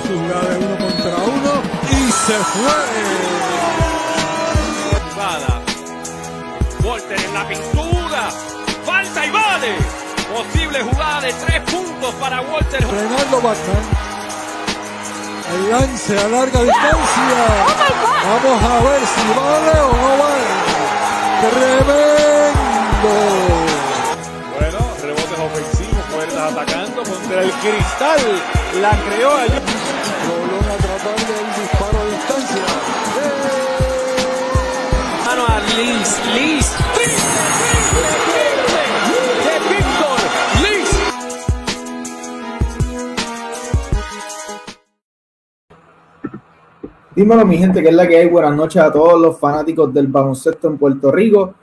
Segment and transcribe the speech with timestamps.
[0.00, 1.52] jugada de uno contra uno
[1.90, 2.78] y se fue.
[5.10, 5.60] Jugada.
[6.82, 8.30] Walter en la pintura.
[8.84, 9.76] Falta y vale.
[10.34, 12.80] Posible jugada de tres puntos para Walter.
[12.80, 13.84] Reinaldo Batman.
[15.54, 17.42] El lance a larga distancia.
[18.24, 20.44] Vamos a ver si vale o no vale.
[21.42, 23.12] Tremendo.
[24.54, 28.42] Bueno, rebotes ofensivos, puertas atacando contra el cristal.
[28.80, 29.61] La creó allí.
[47.22, 48.28] Dímelo, mi gente, que es la que hay.
[48.28, 51.54] Buenas noches a todos los fanáticos del baloncesto en Puerto Rico.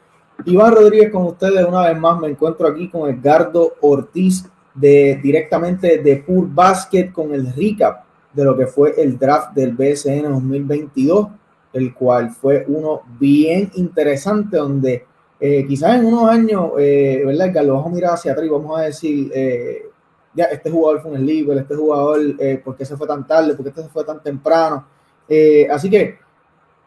[0.46, 2.18] Iván Rodríguez con ustedes una vez más.
[2.18, 8.46] Me encuentro aquí con Edgardo Ortiz de directamente de Pur Basket con el recap de
[8.46, 11.28] lo que fue el draft del BSN 2022,
[11.74, 15.06] el cual fue uno bien interesante donde
[15.42, 17.74] eh, quizás en unos años, eh, ¿verdad, Edgardo?
[17.74, 19.90] Vamos a mirar hacia atrás y vamos a decir, eh,
[20.34, 23.56] ya, este jugador fue un sleeper, este jugador, eh, ¿por qué se fue tan tarde?
[23.56, 24.86] ¿Por qué este se fue tan temprano?
[25.32, 26.18] Eh, así que,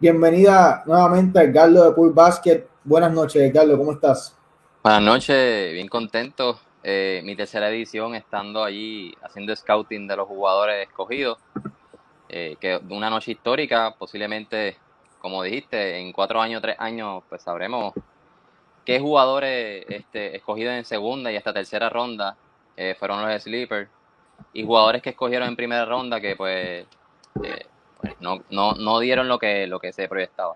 [0.00, 2.66] bienvenida nuevamente a Edgardo de Pool Basket.
[2.82, 4.36] Buenas noches, Edgardo, ¿cómo estás?
[4.82, 6.58] Buenas noches, bien contento.
[6.82, 11.38] Eh, mi tercera edición estando allí haciendo scouting de los jugadores escogidos.
[12.28, 14.76] Eh, que una noche histórica, posiblemente,
[15.20, 17.94] como dijiste, en cuatro años, tres años, pues sabremos
[18.84, 22.36] qué jugadores este, escogidos en segunda y hasta tercera ronda
[22.76, 23.88] eh, fueron los sleepers
[24.52, 26.86] y jugadores que escogieron en primera ronda que pues,
[27.44, 27.66] eh,
[28.02, 30.54] pues no, no, no dieron lo que, lo que se proyectaba.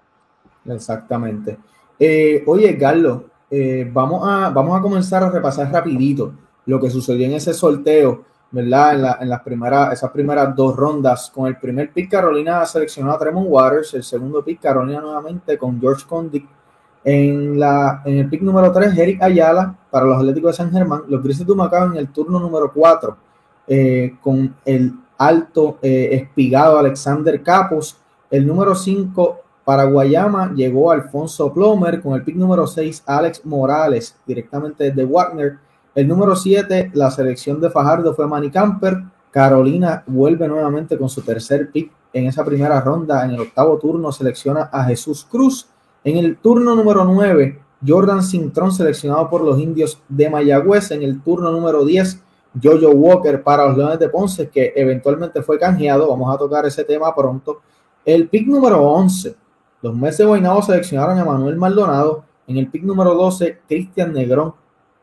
[0.66, 1.56] Exactamente.
[1.98, 6.32] Eh, oye, Carlos, eh, vamos, a, vamos a comenzar a repasar rapidito
[6.66, 8.94] lo que sucedió en ese sorteo, ¿verdad?
[8.94, 11.30] En, la- en las primeras, esas primeras dos rondas.
[11.32, 13.94] Con el primer pick, Carolina seleccionó a Tremont Waters.
[13.94, 16.46] El segundo pick, Carolina nuevamente con George Condic.
[17.04, 21.02] En, la, en el pick número 3, Eric Ayala para los Atléticos de San Germán.
[21.06, 23.16] Los Grises de Humacao en el turno número 4
[24.20, 27.96] con el alto eh, espigado Alexander Capos.
[28.30, 34.16] El número 5 para Guayama llegó Alfonso Plomer con el pick número 6, Alex Morales,
[34.26, 35.58] directamente desde Wagner.
[35.94, 39.02] El número 7, la selección de Fajardo fue Manny Camper.
[39.30, 43.24] Carolina vuelve nuevamente con su tercer pick en esa primera ronda.
[43.24, 45.66] En el octavo turno selecciona a Jesús Cruz.
[46.04, 50.90] En el turno número 9, Jordan Cintrón seleccionado por los indios de Mayagüez.
[50.92, 52.22] En el turno número 10,
[52.62, 56.08] Jojo Walker para los Leones de Ponce, que eventualmente fue canjeado.
[56.08, 57.60] Vamos a tocar ese tema pronto.
[58.04, 59.34] El pick número 11,
[59.82, 62.24] los Mets de Guaynabo seleccionaron a Manuel Maldonado.
[62.46, 64.54] En el pick número 12, Cristian Negrón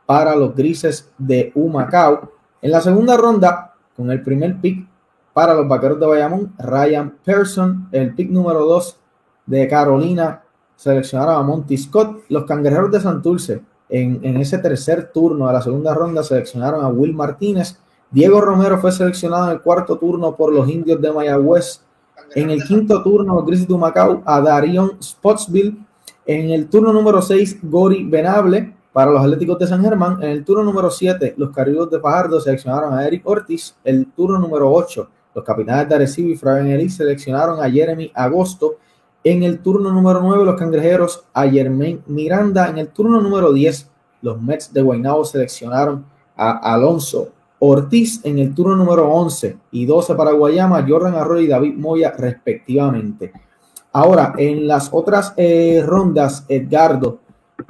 [0.06, 2.31] para los Grises de Humacao.
[2.62, 4.88] En la segunda ronda, con el primer pick
[5.34, 7.90] para los Vaqueros de Bayamón, Ryan Pearson.
[7.91, 8.97] El pick número 2
[9.46, 10.44] de Carolina
[10.75, 12.24] seleccionaron a Monty Scott.
[12.30, 17.13] Los Cangrejeros de Santurce en, ese tercer turno de la segunda ronda seleccionaron a Will
[17.13, 17.77] Martínez.
[18.09, 21.81] Diego Romero fue seleccionado en el cuarto turno por los Indios de Mayagüez.
[22.35, 25.77] En el quinto turno, de Macao a Darion Spotsville.
[26.25, 30.22] En el turno número 6, Gori Venable para los Atléticos de San Germán.
[30.22, 33.75] En el turno número 7, los Caribos de Fajardo seleccionaron a Eric Ortiz.
[33.83, 38.77] El turno número 8, los Capitanes de Arecibo y Fabián Elís seleccionaron a Jeremy Agosto.
[39.23, 42.67] En el turno número 9, los Cangrejeros a Germain Miranda.
[42.69, 43.89] En el turno número 10,
[44.22, 47.29] los Mets de Guaynabo seleccionaron a Alonso
[47.59, 52.11] Ortiz en el turno número 11 y 12 para Guayama, Jordan Arroyo y David Moya
[52.11, 53.31] respectivamente.
[53.94, 57.19] Ahora, en las otras eh, rondas, Edgardo,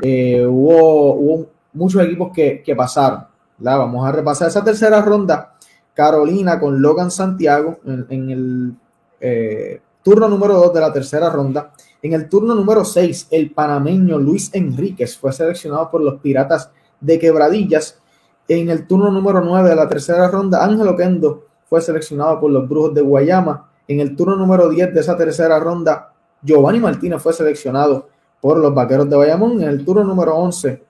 [0.02, 3.25] eh, hubo, muchos equipos que, que pasaron.
[3.59, 3.80] ¿verdad?
[3.80, 5.53] Vamos a repasar esa tercera ronda.
[5.94, 8.74] Carolina con Logan Santiago en, en el
[9.20, 11.72] eh, turno número 2 de la tercera ronda.
[12.02, 16.70] En el turno número 6, el panameño Luis Enríquez fue seleccionado por los Piratas
[17.00, 18.00] de Quebradillas.
[18.47, 22.67] En el turno número 9 de la tercera ronda, Ángel Oquendo fue seleccionado por los
[22.67, 23.70] Brujos de Guayama.
[23.88, 28.09] En el turno número 10 de esa tercera ronda, Giovanni Martínez fue seleccionado
[28.41, 29.61] por los Vaqueros de Bayamón.
[29.61, 30.84] En el turno número 11,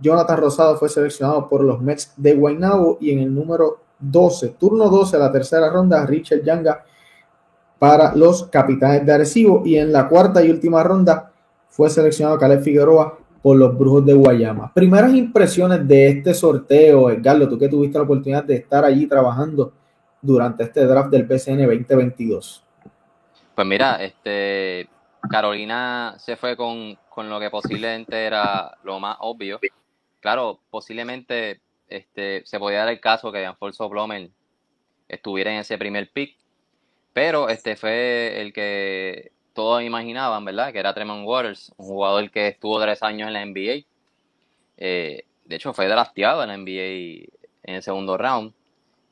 [0.00, 2.98] Jonathan Rosado fue seleccionado por los Mets de Guaynabo.
[3.00, 6.84] Y en el número 12, turno 12 de la tercera ronda, Richard Yanga
[7.78, 9.62] para los Capitanes de Arecibo.
[9.64, 11.32] Y en la cuarta y última ronda
[11.68, 14.72] fue seleccionado Caleb Figueroa por los Brujos de Guayama.
[14.74, 19.72] Primeras impresiones de este sorteo, Edgardo, tú que tuviste la oportunidad de estar allí trabajando
[20.20, 22.64] durante este draft del PCN 2022.
[23.54, 24.88] Pues mira, este
[25.30, 29.60] Carolina se fue con, con lo que posiblemente era lo más obvio.
[30.20, 34.30] Claro, posiblemente este, se podía dar el caso que Alfonso Blomer
[35.08, 36.36] estuviera en ese primer pick,
[37.18, 40.72] pero este fue el que todos imaginaban, ¿verdad?
[40.72, 43.84] Que era Tremont Waters, un jugador que estuvo tres años en la NBA.
[44.76, 47.26] Eh, de hecho, fue drafteado en la NBA
[47.64, 48.52] en el segundo round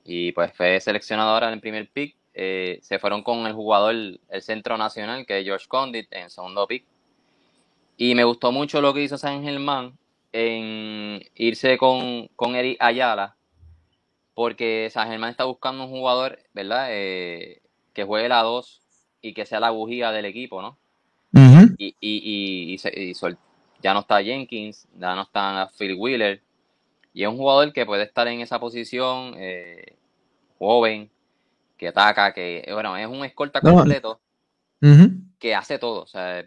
[0.05, 2.15] y pues fue seleccionado ahora en el primer pick.
[2.33, 6.65] Eh, se fueron con el jugador, el centro nacional, que es George Condit, en segundo
[6.69, 6.85] pick.
[7.97, 9.99] Y me gustó mucho lo que hizo San Germán
[10.31, 13.35] en irse con, con Eric Ayala,
[14.33, 16.87] porque San Germán está buscando un jugador, ¿verdad?
[16.91, 17.63] Eh,
[17.97, 18.83] que juegue la 2
[19.23, 20.77] y que sea la bujía del equipo, ¿no?
[21.79, 23.15] Y, y, y,
[23.83, 26.43] ya no está Jenkins, ya no está Phil Wheeler,
[27.15, 29.95] y es un jugador que puede estar en esa posición, eh,
[30.59, 31.11] joven,
[31.79, 34.21] que ataca, que, bueno, es un escolta completo,
[35.39, 36.45] que hace todo, o sea,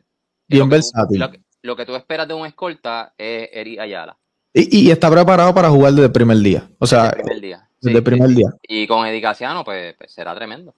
[0.48, 1.24] Bien versátil.
[1.64, 4.18] lo, que tú esperas de un escolta es Eri Ayala.
[4.54, 6.68] Y, está preparado para jugar desde el primer día.
[6.80, 7.70] O sea, desde el primer día.
[7.82, 8.50] Desde primer día.
[8.68, 10.74] Y con Eddie Casiano, pues, pues será tremendo.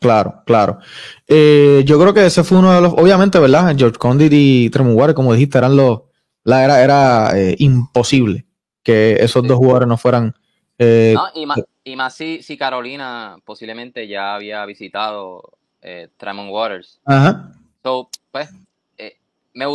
[0.00, 0.78] Claro, claro.
[1.26, 3.74] Eh, yo creo que ese fue uno de los, obviamente, ¿verdad?
[3.76, 6.02] George Condit y Tremont como dijiste, eran los,
[6.42, 8.46] la era, era eh, imposible
[8.82, 10.34] que esos dos jugadores no fueran.
[10.78, 17.00] Eh, y más, y más si, si, Carolina posiblemente ya había visitado eh, Tremont Waters.
[17.04, 17.52] Ajá.
[17.82, 18.50] So, pues,
[19.54, 19.66] me,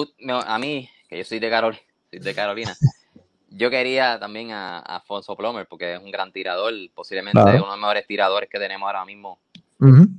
[0.46, 1.82] a mí, que yo soy de, Carolina,
[2.12, 2.76] de Carolina,
[3.50, 7.60] yo quería también a, a, Alfonso Plomer porque es un gran tirador, posiblemente uno de
[7.60, 9.40] los mejores tiradores que tenemos ahora mismo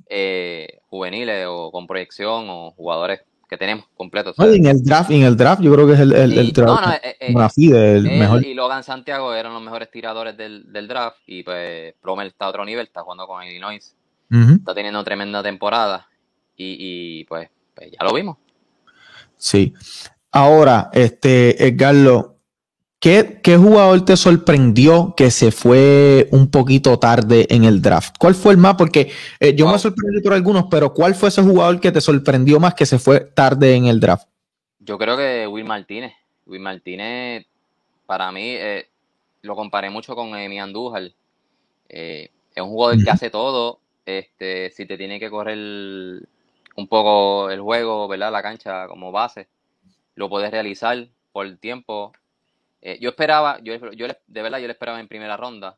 [0.08, 4.36] eh, juveniles o con proyección o jugadores que tenemos completos.
[4.38, 6.92] en el draft, en el draft yo creo que es el, el, el, no, no,
[6.92, 8.46] eh, eh, mejor.
[8.46, 12.48] Y Logan Santiago eran los mejores tiradores del, del, draft y pues Plomer está a
[12.50, 13.96] otro nivel, está jugando con Illinois,
[14.30, 16.06] está teniendo tremenda temporada
[16.56, 16.76] y,
[17.20, 18.36] y pues, pues, ya lo vimos.
[19.36, 19.74] Sí.
[20.30, 22.29] Ahora, este, Edgardo,
[23.00, 28.16] ¿Qué, jugador te sorprendió que se fue un poquito tarde en el draft?
[28.18, 28.74] ¿Cuál fue el más?
[28.74, 29.10] Porque
[29.40, 32.74] eh, yo me sorprendí por algunos, pero ¿cuál fue ese jugador que te sorprendió más
[32.74, 34.28] que se fue tarde en el draft?
[34.80, 36.12] Yo creo que Will Martínez.
[36.44, 37.46] Will Martínez,
[38.04, 38.86] para mí, eh,
[39.40, 41.10] lo comparé mucho con Emi Andújar.
[41.88, 43.80] Eh, es un jugador que hace todo.
[44.04, 45.56] Este, si te tiene que correr
[46.76, 48.30] un poco el juego, ¿verdad?
[48.30, 49.48] La cancha como base,
[50.16, 52.12] lo puedes realizar por el tiempo
[52.82, 55.76] eh, yo esperaba, yo, yo de verdad yo le esperaba en primera ronda.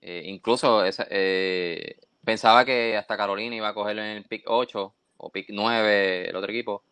[0.00, 5.30] Eh, incluso eh, pensaba que hasta Carolina iba a cogerlo en el pick 8 o
[5.30, 6.82] pick 9 el otro equipo.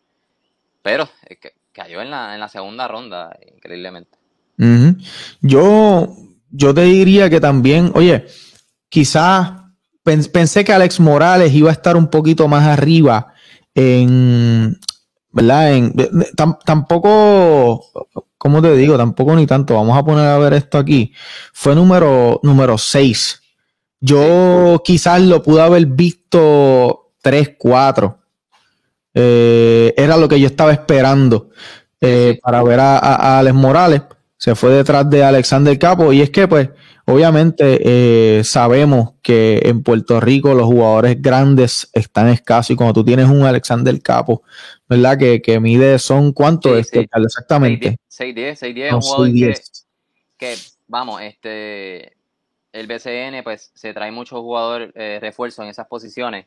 [0.81, 1.07] Pero
[1.41, 4.17] que, cayó en la, en la segunda ronda, increíblemente.
[5.41, 6.15] Yo,
[6.49, 8.25] yo te diría que también, oye,
[8.87, 9.51] quizás
[10.03, 13.33] pensé que Alex Morales iba a estar un poquito más arriba
[13.73, 14.79] en,
[15.31, 15.73] ¿verdad?
[15.73, 15.93] En,
[16.65, 17.81] tampoco
[18.45, 18.95] ¿cómo te digo?
[18.95, 19.73] Tampoco ni tanto.
[19.73, 21.11] Vamos a poner a ver esto aquí.
[21.51, 23.41] Fue número, número 6.
[23.99, 28.19] Yo quizás lo pude haber visto 3, 4.
[29.15, 31.49] Eh, era lo que yo estaba esperando
[31.99, 34.03] eh, para ver a, a, Alex Morales.
[34.37, 36.13] Se fue detrás de Alexander Capo.
[36.13, 36.69] Y es que, pues,
[37.05, 37.79] obviamente
[38.39, 42.71] eh, sabemos que en Puerto Rico los jugadores grandes están escasos.
[42.71, 44.43] Y cuando tú tienes un Alexander Capo,
[44.87, 45.17] ¿verdad?
[45.17, 47.97] Que, que mide, son cuánto este, exactamente.
[48.09, 49.53] 6'10, 6'10, un jugador que,
[50.37, 50.55] que,
[50.87, 52.15] vamos, este,
[52.75, 56.45] el BCN pues se trae muchos jugadores eh, refuerzos en esas posiciones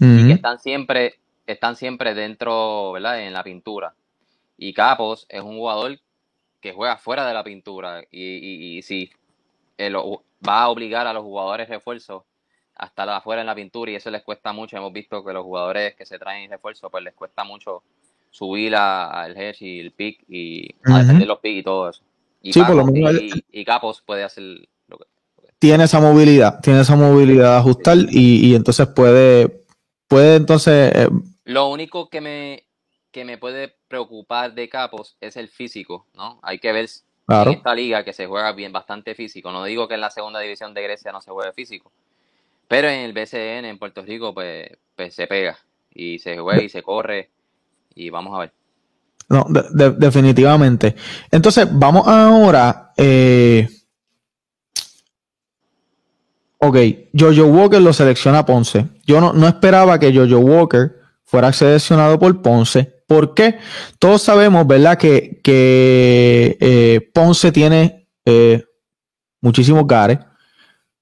[0.00, 3.20] y que están siempre, están siempre dentro, ¿verdad?
[3.20, 3.94] En la pintura.
[4.56, 5.98] Y Capos es un jugador
[6.60, 9.10] que juega fuera de la pintura y, y, si
[9.78, 12.24] eh, va a obligar a los jugadores refuerzos
[12.74, 14.76] a estar afuera en la pintura y eso les cuesta mucho.
[14.76, 17.82] Hemos visto que los jugadores que se traen refuerzo, pues les cuesta mucho
[18.30, 22.02] subir al hedge y el pick y a defender los picks y todo eso.
[22.40, 24.44] Y, Capos, puede hacer
[24.86, 25.04] lo que,
[25.58, 29.64] Tiene esa movilidad, tiene esa movilidad de ajustar y, entonces puede,
[30.06, 30.92] puede entonces...
[30.94, 31.08] Eh,
[31.44, 32.64] lo único que me,
[33.10, 36.38] que me puede preocupar de Capos es el físico, ¿no?
[36.42, 36.88] Hay que ver
[37.28, 39.52] en esta liga que se juega bien, bastante físico.
[39.52, 41.92] No digo que en la segunda división de Grecia no se juegue físico,
[42.66, 45.58] pero en el BCN, en Puerto Rico, pues, pues se pega
[45.92, 47.30] y se juega y se corre
[47.94, 48.52] y vamos a ver.
[49.28, 50.96] No, definitivamente.
[51.30, 52.92] Entonces, vamos ahora.
[52.96, 53.68] Eh,
[56.58, 56.76] ok,
[57.12, 58.86] Jojo Walker lo selecciona Ponce.
[59.04, 62.97] Yo no, no esperaba que Jojo Walker fuera seleccionado por Ponce.
[63.08, 63.58] ¿Por qué?
[63.98, 64.98] Todos sabemos, ¿verdad?
[64.98, 68.62] Que, que eh, Ponce tiene eh,
[69.40, 70.18] muchísimos gares.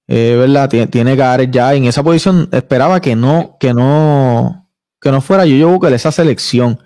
[0.06, 0.70] Eh, ¿verdad?
[0.70, 2.48] Tiene, tiene Gareth ya en esa posición.
[2.52, 4.70] Esperaba que no, que no,
[5.00, 6.78] que no fuera yo que esa selección.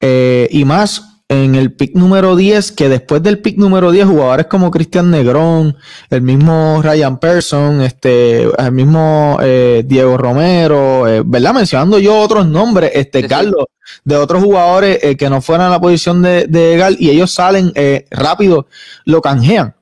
[0.00, 4.70] Y más en el pick número 10, que después del pick número 10, jugadores como
[4.70, 5.76] Cristian Negrón,
[6.08, 11.52] el mismo Ryan Persson, este, el mismo eh, Diego Romero, eh, ¿verdad?
[11.52, 13.66] Mencionando yo otros nombres, este, Carlos,
[14.04, 17.30] de otros jugadores eh, que no fueran a la posición de, de Gal, y ellos
[17.30, 17.72] salen
[18.10, 18.66] rápido,
[19.04, 19.74] lo canjean,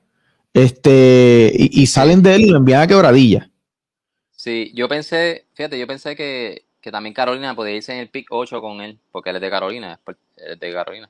[0.53, 3.49] este, y, y, salen de él y lo envían a quebradilla.
[4.31, 8.27] Sí, yo pensé, fíjate, yo pensé que, que también Carolina podía irse en el pick
[8.31, 9.99] 8 con él, porque él es de Carolina,
[10.35, 11.09] es de Carolina.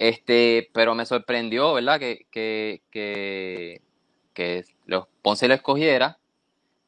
[0.00, 2.00] Este, pero me sorprendió, ¿verdad?
[2.00, 6.18] Que, que, que, los Ponce lo escogiera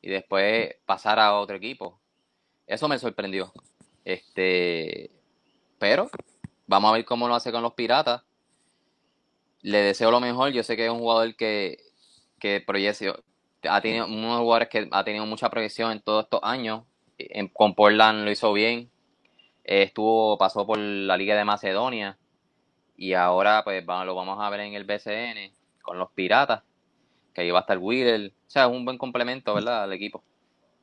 [0.00, 2.00] y después pasara a otro equipo.
[2.66, 3.52] Eso me sorprendió.
[4.06, 5.10] Este,
[5.78, 6.10] pero
[6.66, 8.22] vamos a ver cómo lo hace con los Piratas.
[9.60, 10.50] Le deseo lo mejor.
[10.52, 11.82] Yo sé que es un jugador que,
[12.40, 12.64] que
[13.68, 16.84] ha tenido unos jugadores que ha tenido mucha proyección en todos estos años.
[17.52, 18.90] Con Portland lo hizo bien.
[19.64, 22.18] estuvo, pasó por la Liga de Macedonia
[22.96, 26.62] y ahora pues lo vamos a ver en el BCN con los Piratas,
[27.34, 28.28] que ahí va a estar Wheeler.
[28.30, 29.84] O sea, es un buen complemento, ¿verdad?
[29.84, 30.22] Al equipo.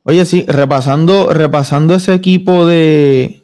[0.03, 3.43] Oye, sí, repasando, repasando ese equipo de,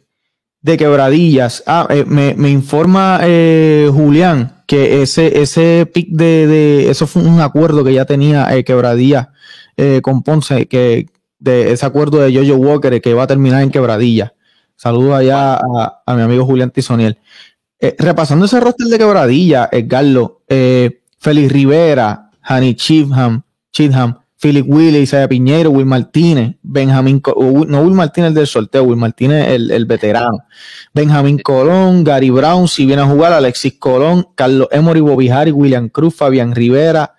[0.62, 1.64] de quebradillas.
[1.68, 7.40] Ah, eh, me, informa eh, Julián que ese, ese pick de, de, eso fue un
[7.40, 9.28] acuerdo que ya tenía eh, quebradillas
[10.02, 11.08] con Ponce, que
[11.38, 14.32] de ese acuerdo de Jojo Walker que va a terminar en quebradillas.
[14.78, 17.20] Saludos allá a, a, mi amigo Julián Tisoniel.
[17.80, 25.04] Eh, repasando ese roster de quebradilla, Edgarlo, eh, Félix Rivera, Hani Chidham, Chidham, Philip Willis,
[25.04, 30.46] Isaiah Piñero, Will Martínez, Benjamín, no Will Martínez del sorteo, Will Martínez el, el veterano,
[30.94, 36.16] Benjamín Colón, Gary Brown, si viene a jugar, Alexis Colón, Carlos Emory, Bobby William Cruz,
[36.16, 37.16] Fabián Rivera,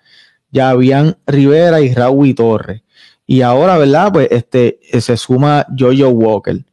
[0.53, 2.81] Javián Rivera y Raúl Torres.
[3.25, 4.11] Y ahora, ¿verdad?
[4.13, 6.63] Pues este se suma Jojo Walker.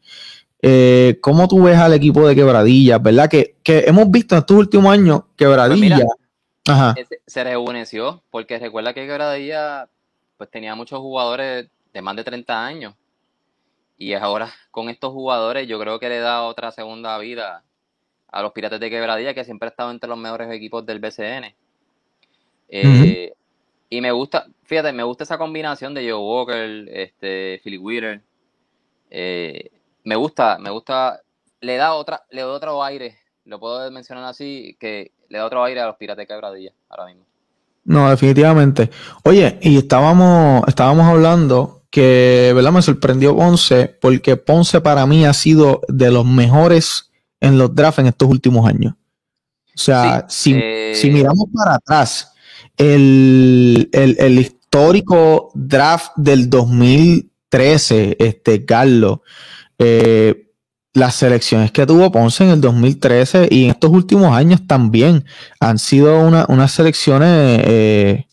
[0.67, 2.97] Eh, ¿Cómo tú ves al equipo de Quebradilla?
[2.97, 3.29] ¿Verdad?
[3.29, 5.99] Que, hemos visto en estos últimos años Quebradilla.
[6.65, 9.91] Pues se rejuveneció, porque recuerda que Quebradilla
[10.39, 12.95] pues tenía muchos jugadores de más de 30 años.
[13.99, 17.63] Y ahora con estos jugadores yo creo que le da otra segunda vida
[18.29, 21.55] a los Pirates de Quebradilla, que siempre ha estado entre los mejores equipos del BCN.
[22.71, 23.35] Eh,
[23.91, 28.23] y me gusta, fíjate, me gusta esa combinación de Joe Walker, este, Philip Wheeler.
[29.11, 29.71] Eh,
[30.05, 31.21] me gusta, me gusta,
[31.61, 35.65] le da otra, le da otro aire, lo puedo mencionar así, que le da otro
[35.65, 37.25] aire a los Pirates de Quebradilla ahora mismo.
[37.85, 38.91] No, definitivamente.
[39.25, 42.73] Oye, y estábamos, estábamos hablando que, ¿verdad?
[42.73, 47.99] Me sorprendió Ponce, porque Ponce para mí ha sido de los mejores en los drafts
[47.99, 48.95] en estos últimos años.
[49.77, 52.33] O sea, si, eh, si, miramos para atrás,
[52.77, 59.21] el, el, el, histórico draft del 2013, este, Carlos,
[59.79, 60.45] eh,
[60.95, 65.25] las selecciones que tuvo Ponce en el 2013 y en estos últimos años también
[65.59, 68.27] han sido unas selecciones eh,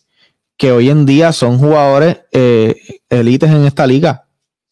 [0.57, 2.75] que hoy en día son jugadores eh,
[3.10, 4.25] élites en esta liga.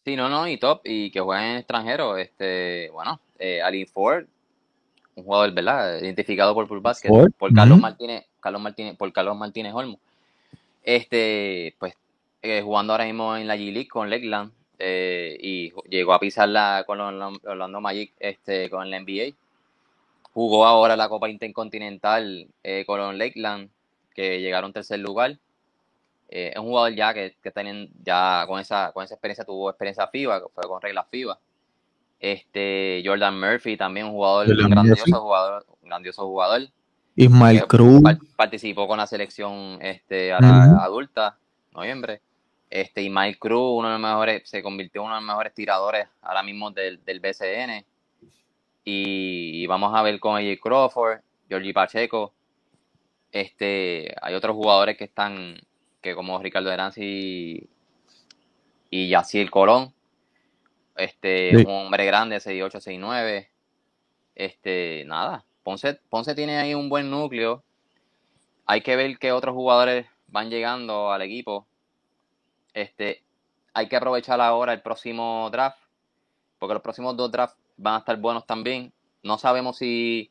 [0.04, 2.16] Sí, no, no, y top, y que juegan en extranjero.
[2.16, 4.24] Este, bueno, eh, Alin Ford,
[5.16, 5.98] un jugador, ¿verdad?
[6.00, 9.98] Identificado por Full Basket, por Carlos Martínez, Carlos Martínez, por Carlos Martínez Olmo.
[10.84, 11.94] Este, pues,
[12.62, 17.38] jugando ahora mismo en la G-League con Lakeland, eh, y llegó a pisarla con los
[17.44, 19.34] Orlando Magic este, con la NBA.
[20.32, 23.68] Jugó ahora la Copa Intercontinental eh, con los Lakeland,
[24.14, 25.38] que llegaron tercer lugar.
[26.30, 29.68] Eh, es un jugador ya que, que tienen, ya con esa, con esa experiencia tuvo
[29.68, 31.38] experiencia FIBA, fue con reglas FIBA.
[32.18, 36.62] Este, Jordan Murphy también un jugador, un grandioso jugador, grandioso jugador.
[37.16, 38.02] Ismael Cruz.
[38.36, 41.36] Participó con la selección este, adulta,
[41.72, 42.22] noviembre.
[42.70, 45.52] Este, y Mike Cruz, uno de los mejores, se convirtió en uno de los mejores
[45.52, 47.84] tiradores ahora mismo del, del BCN.
[48.84, 52.32] Y, vamos a ver con AJ Crawford, Georgie Pacheco.
[53.32, 55.56] Este, hay otros jugadores que están,
[56.00, 57.68] que como Ricardo Heranzi y,
[58.90, 59.92] y Yaciel Colón.
[60.96, 63.48] Este, un hombre grande, 6'8, 6'9.
[64.36, 65.44] Este, nada.
[65.64, 67.64] Ponce, Ponce tiene ahí un buen núcleo.
[68.64, 71.66] Hay que ver qué otros jugadores van llegando al equipo
[72.74, 73.22] este,
[73.74, 75.78] hay que aprovechar ahora el próximo draft,
[76.58, 78.92] porque los próximos dos drafts van a estar buenos también.
[79.22, 80.30] No sabemos si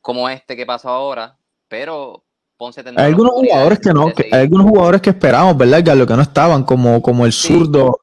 [0.00, 1.36] como este que pasó ahora,
[1.68, 2.22] pero
[2.56, 3.04] Ponce tendrá.
[3.04, 6.64] Hay algunos jugadores que no, hay algunos jugadores que esperamos, ¿verdad, Lo Que no estaban,
[6.64, 8.00] como, como el zurdo.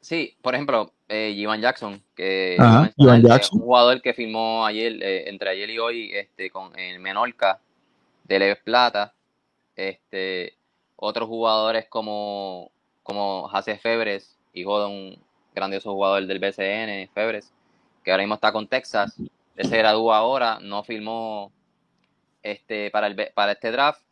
[0.00, 5.70] Sí, por ejemplo, eh, Jackson, que es un jugador que firmó ayer, eh, entre ayer
[5.70, 7.58] y hoy, este, con el Menorca
[8.24, 9.12] de Leves Plata.
[9.74, 10.54] Este,
[10.96, 12.70] otros jugadores como
[13.06, 15.18] como Jase Febres, hijo de un
[15.54, 17.52] grandioso jugador del BCN, Febres,
[18.02, 19.16] que ahora mismo está con Texas.
[19.56, 21.52] Ese se ahora, no firmó
[22.42, 24.02] este, para, el, para este draft,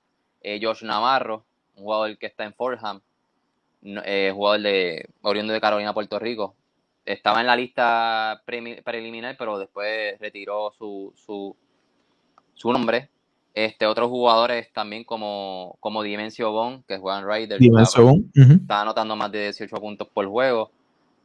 [0.40, 1.44] eh, Josh Navarro,
[1.76, 3.00] un jugador que está en Fordham,
[3.82, 6.54] eh, jugador de oriundo de Carolina, Puerto Rico.
[7.04, 11.54] Estaba en la lista preliminar, pero después retiró su, su,
[12.54, 13.10] su nombre.
[13.54, 17.60] Este, otros jugadores también como, como Dimensio Bon, que juegan Raiders.
[17.60, 20.72] Dimensio Está anotando más de 18 puntos por juego,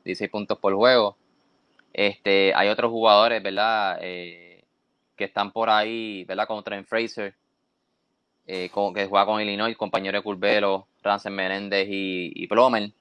[0.05, 1.17] 16 puntos por juego.
[1.91, 3.97] Este, hay otros jugadores, ¿verdad?
[4.01, 4.63] Eh,
[5.15, 6.45] que están por ahí, ¿verdad?
[6.45, 7.33] Como Trent Fraser,
[8.45, 12.91] eh, que juega con Illinois, compañero de Curvelo, Ransen Menéndez y, y Plomer.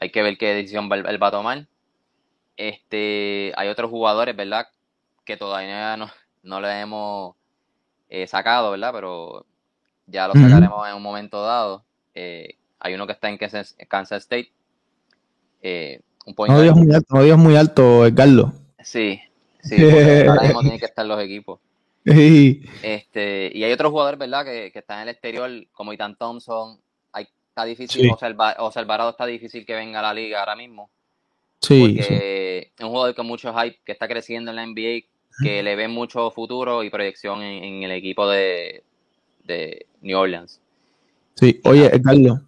[0.00, 1.66] Hay que ver qué decisión va, él va a tomar.
[2.56, 4.66] Este, hay otros jugadores, ¿verdad?
[5.24, 6.10] Que todavía no,
[6.42, 7.36] no le hemos
[8.10, 8.90] eh, sacado, ¿verdad?
[8.92, 9.46] Pero
[10.06, 11.84] ya lo sacaremos en un momento dado.
[12.14, 14.50] Eh, hay uno que está en Kansas, State.
[15.62, 18.52] Eh, un no, digas muy alto, no muy alto, Edgardo.
[18.82, 19.20] Sí,
[19.62, 19.76] sí,
[20.28, 21.60] ahora mismo tienen que estar los equipos.
[22.04, 24.44] Este, y hay otros jugadores, ¿verdad?
[24.44, 26.78] Que, que están en el exterior, como Ethan Thompson.
[27.12, 30.90] Hay, está difícil, o Salvarado está difícil que venga a la liga ahora mismo.
[31.60, 31.94] Sí.
[31.94, 35.06] Porque es un jugador con mucho hype, que está creciendo en la NBA,
[35.42, 38.82] que le ven mucho futuro y proyección en, el equipo de,
[40.02, 40.60] New Orleans.
[41.34, 42.40] Sí, oye, Carlos,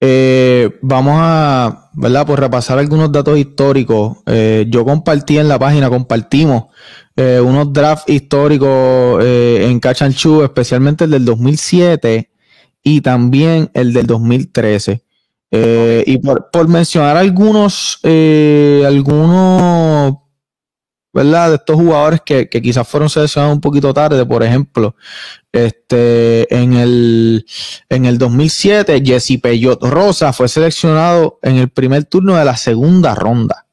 [0.00, 2.26] eh, vamos a, ¿verdad?
[2.26, 4.18] Por repasar algunos datos históricos.
[4.26, 6.64] Eh, yo compartí en la página, compartimos
[7.16, 12.30] eh, unos drafts históricos en Catch and especialmente el del 2007
[12.82, 15.00] y también el del 2013.
[16.06, 20.23] y por, por, mencionar algunos, algunos
[21.14, 21.50] ¿verdad?
[21.50, 24.96] De estos jugadores que, quizás fueron seleccionados un poquito tarde, por ejemplo,
[25.52, 27.46] este, en el,
[27.88, 33.14] en el 2007, Jesse Peyot Rosa fue seleccionado en el primer turno de la segunda
[33.14, 33.66] ronda.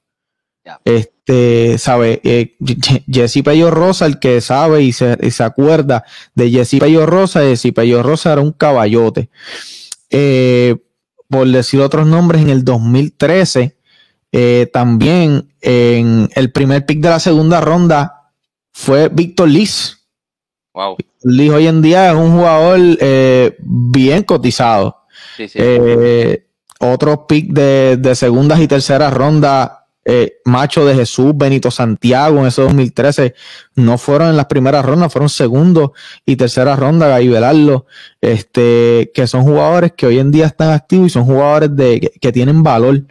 [0.85, 2.55] Este, sabe, eh,
[3.11, 6.05] Jesse Peyot Rosa, el que sabe y se, acuerda
[6.35, 9.31] de Jesse Peyot Rosa, Jesse Peyot Rosa era un caballote.
[10.11, 10.75] Eh,
[11.27, 13.77] por decir otros nombres, en el 2013,
[14.31, 18.29] eh, también en el primer pick de la segunda ronda
[18.71, 19.97] fue Víctor Liz.
[20.73, 20.97] Wow.
[21.23, 25.03] Liz hoy en día es un jugador eh, bien cotizado.
[25.35, 25.59] Sí, sí.
[25.61, 26.47] Eh,
[26.79, 29.69] otros pick de, de, segundas y terceras rondas,
[30.45, 33.35] Macho de Jesús, Benito Santiago en ese 2013,
[33.75, 35.91] no fueron en las primeras rondas, fueron segundos
[36.25, 37.85] y tercera ronda, Gaibelarlo,
[38.19, 42.31] este, que son jugadores que hoy en día están activos y son jugadores de, que
[42.31, 43.03] tienen valor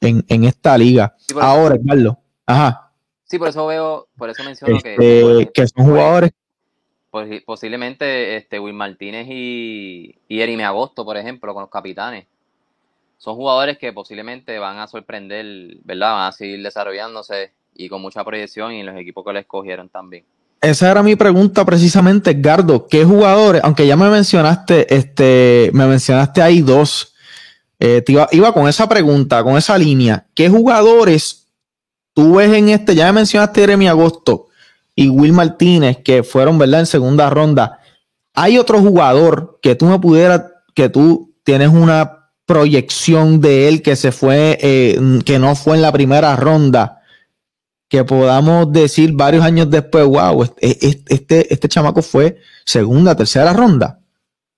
[0.00, 1.14] en, esta liga.
[1.40, 2.14] Ahora, Carlos.
[2.46, 2.92] Ajá.
[3.24, 6.30] Sí, por eso veo, por eso menciono que, este, que son jugadores.
[7.44, 12.26] posiblemente este Will Martínez y, y Erime Agosto, por ejemplo, con los capitanes.
[13.18, 15.44] Son jugadores que posiblemente van a sorprender,
[15.84, 16.12] ¿verdad?
[16.12, 20.24] Van a seguir desarrollándose y con mucha proyección y los equipos que les escogieron también.
[20.60, 22.86] Esa era mi pregunta precisamente, Edgardo.
[22.88, 27.14] ¿Qué jugadores, aunque ya me mencionaste, este, me mencionaste ahí dos,
[27.80, 30.26] eh, iba, con esa pregunta, con esa línea.
[30.34, 31.46] ¿Qué jugadores
[32.12, 32.94] tú ves en este?
[32.94, 34.48] Ya me mencionaste Jeremy Agosto
[34.96, 37.78] y Will Martínez, que fueron, ¿verdad?, en segunda ronda.
[38.34, 40.42] ¿Hay otro jugador que tú me pudieras,
[40.74, 42.17] que tú tienes una
[42.48, 47.02] proyección de él que se fue, eh, que no fue en la primera ronda?
[47.88, 54.00] Que podamos decir varios años después, wow, este, este, este chamaco fue segunda, tercera ronda.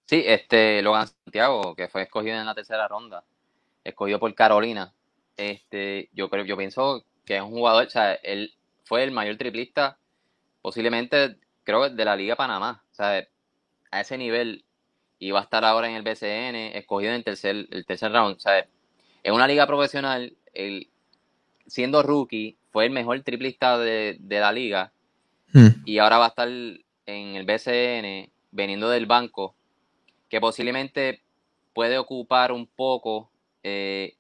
[0.07, 3.25] Sí, este Logan Santiago, que fue escogido en la tercera ronda,
[3.83, 4.93] escogido por Carolina.
[5.37, 9.37] Este, yo creo, yo pienso que es un jugador, o sea, él fue el mayor
[9.37, 9.99] triplista,
[10.63, 12.85] posiblemente, creo de la Liga Panamá.
[12.93, 13.27] O sea,
[13.91, 14.65] a ese nivel
[15.21, 18.37] iba a estar ahora en el BCN, escogido en el tercer, el tercer round.
[18.37, 18.67] O sea,
[19.23, 20.89] en una liga profesional, él,
[21.67, 24.93] siendo rookie, fue el mejor triplista de, la liga.
[25.53, 25.69] Hmm.
[25.85, 29.55] Y ahora va a estar en el BCN, veniendo del banco
[30.31, 31.23] que posiblemente
[31.75, 33.31] puede ocupar un poco
[33.63, 34.15] eh,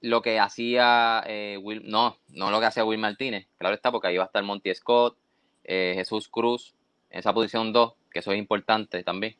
[0.00, 4.08] lo que hacía eh, Will, no, no lo que hacía Will Martínez, claro está, porque
[4.08, 5.16] ahí va a estar Monty Scott,
[5.62, 6.74] eh, Jesús Cruz,
[7.10, 9.36] en esa posición 2, que eso es importante también.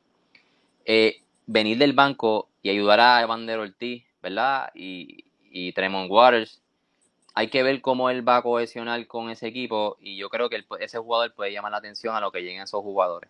[1.47, 4.71] Venir del banco y ayudar a Evander Ortiz, ¿verdad?
[4.75, 6.61] Y, y Tremont Waters.
[7.35, 10.65] Hay que ver cómo él va a cohesionar con ese equipo y yo creo que
[10.81, 13.29] ese jugador puede llamar la atención a lo que lleguen esos jugadores.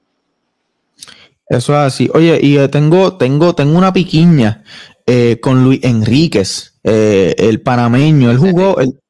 [1.49, 2.11] Eso es así.
[2.15, 4.63] Oye, y eh, tengo, tengo, tengo una piquiña
[5.07, 8.31] eh, con Luis Enríquez, eh, el panameño.
[8.31, 9.01] Él jugó, él,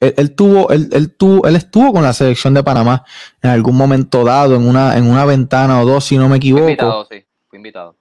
[0.00, 3.04] él, tuvo, él, él, tuvo, él estuvo con la selección de Panamá
[3.42, 6.64] en algún momento dado, en una, en una ventana o dos, si no me equivoco.
[6.64, 7.25] Invitado, sí,
[7.56, 7.96] fue invitado.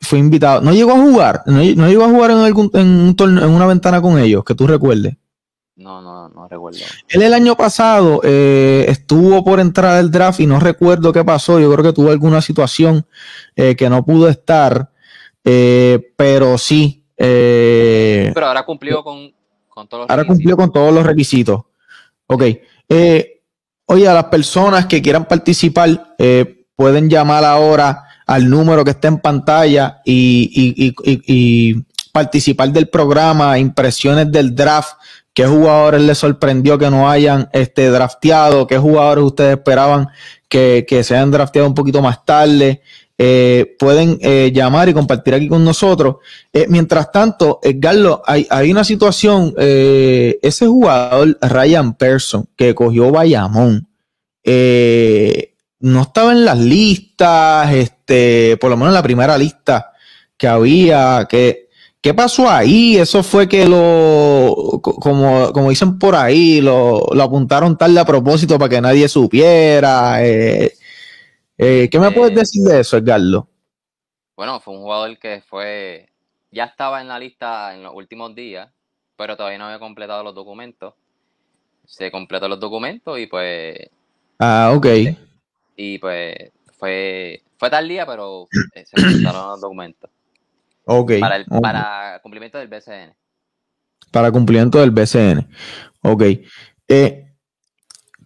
[0.00, 0.60] Fue, invitado.
[0.60, 3.66] No llegó a jugar, no, llegó a jugar en algún, en un torneo, en una
[3.66, 5.16] ventana con ellos, que tú recuerdes.
[5.76, 6.80] No, no, no recuerdo.
[7.08, 11.60] Él el año pasado eh, estuvo por entrar al draft y no recuerdo qué pasó.
[11.60, 13.06] Yo creo que tuvo alguna situación
[13.56, 14.90] eh, que no pudo estar,
[15.44, 17.04] eh, pero sí.
[17.16, 19.32] pero ahora cumplió con,
[19.68, 21.62] con todos los Ahora cumplió con todos los requisitos.
[22.26, 22.42] Ok.
[23.86, 26.16] oye, a las personas que quieran participar,
[26.74, 30.92] pueden llamar ahora al número que está en pantalla y,
[32.12, 34.92] participar del programa, impresiones del draft
[35.38, 38.66] ¿Qué jugadores les sorprendió que no hayan este, drafteado?
[38.66, 40.08] ¿Qué jugadores ustedes esperaban
[40.48, 42.82] que, se hayan drafteado un poquito más tarde?
[43.16, 46.16] Eh, pueden eh, llamar y compartir aquí con nosotros.
[46.52, 53.86] Eh, mientras tanto, Edgardo, hay, hay una situación, ese jugador, Ryan Person, que cogió Bayamón,
[55.80, 59.92] no estaba en las listas, este, por lo menos en la primera lista
[60.36, 61.68] que había, que
[62.00, 62.96] ¿Qué pasó ahí?
[62.96, 68.68] Eso fue que lo, como, como dicen por ahí, lo, apuntaron tarde a propósito para
[68.68, 70.24] que nadie supiera.
[70.24, 70.72] Eh,
[71.56, 73.48] eh, ¿Qué me puedes eh, decir de eso, Edgardo?
[74.36, 76.08] Bueno, fue un jugador que fue,
[76.52, 78.70] ya estaba en la lista en los últimos días,
[79.16, 80.94] pero todavía no había completado los documentos.
[81.84, 83.76] Se completó los documentos y pues...
[84.38, 84.86] Ah, ok.
[85.80, 86.34] Y pues
[86.76, 90.10] fue, fue tal día, pero se completaron los documentos.
[90.84, 93.14] Para, el, para cumplimiento del BCN.
[94.10, 95.48] Para cumplimiento del BCN.
[96.02, 96.22] Ok.
[96.88, 97.32] Eh,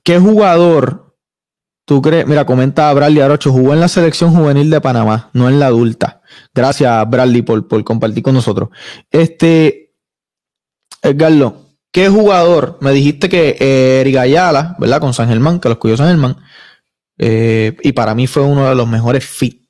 [0.02, 1.14] ¿Qué jugador
[1.84, 2.26] tú crees?
[2.26, 6.22] Mira, comenta Bradley Arocho, jugó en la selección juvenil de Panamá, no en la adulta.
[6.54, 8.70] Gracias, Bradley, por, por compartir con nosotros.
[9.10, 9.92] Este,
[11.02, 12.78] Edgardo, ¿qué jugador?
[12.80, 15.00] Me dijiste que eh, Eric Ayala, ¿verdad?
[15.00, 16.36] Con San Germán, que los cuidó San Germán.
[17.24, 19.62] Eh, y para mí fue uno de los mejores fit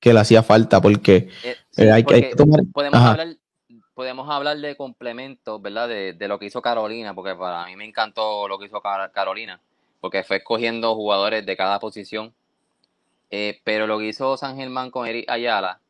[0.00, 2.60] que le hacía falta, porque, eh, eh, hay, que tomar...
[2.72, 3.28] Podemos hablar,
[3.94, 5.88] podemos hablar de complementos, ¿verdad?
[5.88, 9.60] De, lo que hizo Carolina, porque para mí me encantó lo que hizo Carolina,
[10.00, 12.32] porque fue escogiendo jugadores de cada posición.
[13.30, 15.80] Eh, pero lo que hizo San Germán con Eric Ayala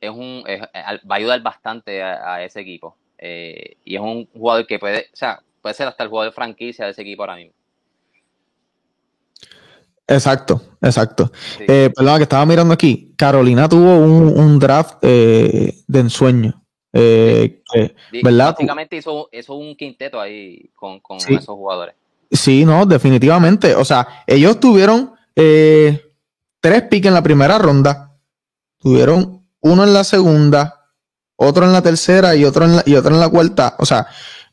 [0.00, 2.96] es un, va a ayudar bastante a, ese equipo.
[3.20, 6.92] y es un jugador que puede, o sea, puede ser hasta el jugador franquicia de
[6.92, 7.52] ese equipo ahora mismo.
[10.10, 11.30] Exacto, exacto.
[11.60, 13.14] Eh, perdón, que estaba mirando aquí.
[13.16, 16.60] Carolina tuvo un, draft eh, de ensueño.
[16.92, 17.62] Eh,
[18.20, 18.56] ¿verdad?
[18.56, 21.94] Básicamente hizo, un quinteto ahí con, esos jugadores.
[22.28, 23.76] Sí, no, definitivamente.
[23.76, 28.16] O sea, ellos tuvieron tres picks en la primera ronda.
[28.78, 30.88] Tuvieron uno en la segunda,
[31.36, 33.76] otro en la tercera y otro en la, y otro en la cuarta.
[33.78, 34.08] O sea,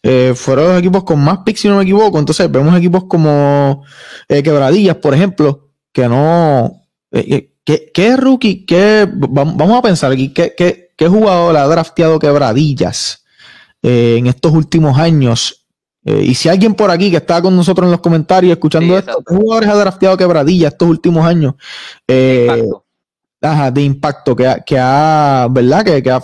[0.10, 2.18] eh, fueron los equipos con más picks, si no me equivoco.
[2.18, 3.84] Entonces, vemos equipos como
[4.30, 6.84] eh, Quebradillas, por ejemplo, que no.
[7.12, 8.66] Eh, ¿qué, rookie?
[8.66, 13.26] Qué, vamos a pensar aquí, ¿qué, qué, jugador ha drafteado Quebradillas
[13.82, 15.66] en estos últimos años?
[16.06, 19.36] y si alguien por aquí que está con nosotros en los comentarios escuchando esto, ¿qué
[19.36, 21.56] jugadores ha drafteado Quebradillas estos últimos años?
[23.42, 25.84] Ajá, de impacto, que, que ha, ¿verdad?
[25.84, 26.18] Que, que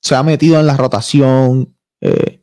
[0.00, 1.74] se ha metido en la rotación.
[2.00, 2.42] Eh,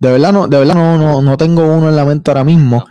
[0.00, 2.86] de verdad no, de verdad no, no, tengo uno en la mente ahora mismo.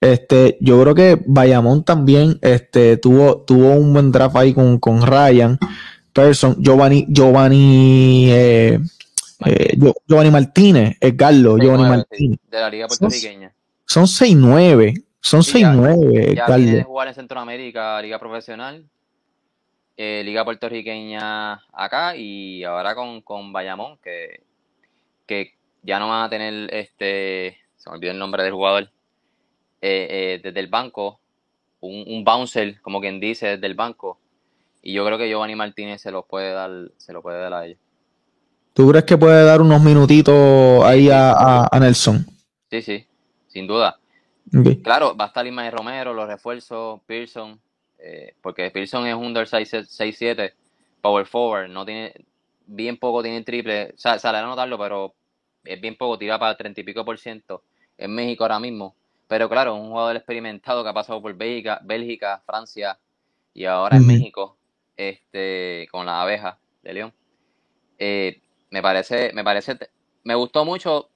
[0.00, 5.06] Este, yo creo que Bayamón también este, tuvo, tuvo un buen draft ahí con, con
[5.06, 5.58] Ryan
[6.12, 8.78] Person, Giovanni, Giovanni, eh,
[9.44, 12.38] eh, Giovanni Martínez, Edgardo, Giovanni Martínez.
[12.50, 13.52] De la Liga Puertorriqueña.
[13.84, 18.86] Son 6-9, son 6-9, ya, viene de jugar en Centroamérica, Liga Profesional,
[19.96, 24.42] eh, Liga Puertorriqueña acá y ahora con, con Bayamón, que,
[25.26, 28.84] que ya no van a tener, este, se me olvidó el nombre del jugador,
[29.80, 31.20] eh, eh, desde el banco,
[31.80, 34.18] un, bouncer, como quien dice, desde el banco.
[34.82, 37.66] Y yo creo que Giovanni Martínez se lo puede dar, se lo puede dar a
[37.66, 37.78] ellos.
[38.72, 42.26] ¿Tú crees que puede dar unos minutitos ahí a, Nelson?
[42.70, 43.06] Sí, sí,
[43.46, 43.98] sin duda.
[44.82, 47.60] Claro, va a estar Ismael Romero, los refuerzos, Pearson,
[47.98, 50.52] eh, porque Pearson es un 6-7,
[51.00, 52.12] power forward, no tiene,
[52.66, 55.14] bien poco tiene triple, o sea, sale a notarlo, pero
[55.64, 57.62] es bien poco, tira para el 30 y pico por ciento
[57.98, 58.94] en México ahora mismo.
[59.26, 62.98] Pero claro, un jugador experimentado que ha pasado por Bélgica, Bélgica Francia
[63.54, 64.56] y ahora en México,
[64.96, 67.12] este, con la abeja de León.
[67.98, 69.78] Eh, me parece, me parece,
[70.24, 71.08] me gustó mucho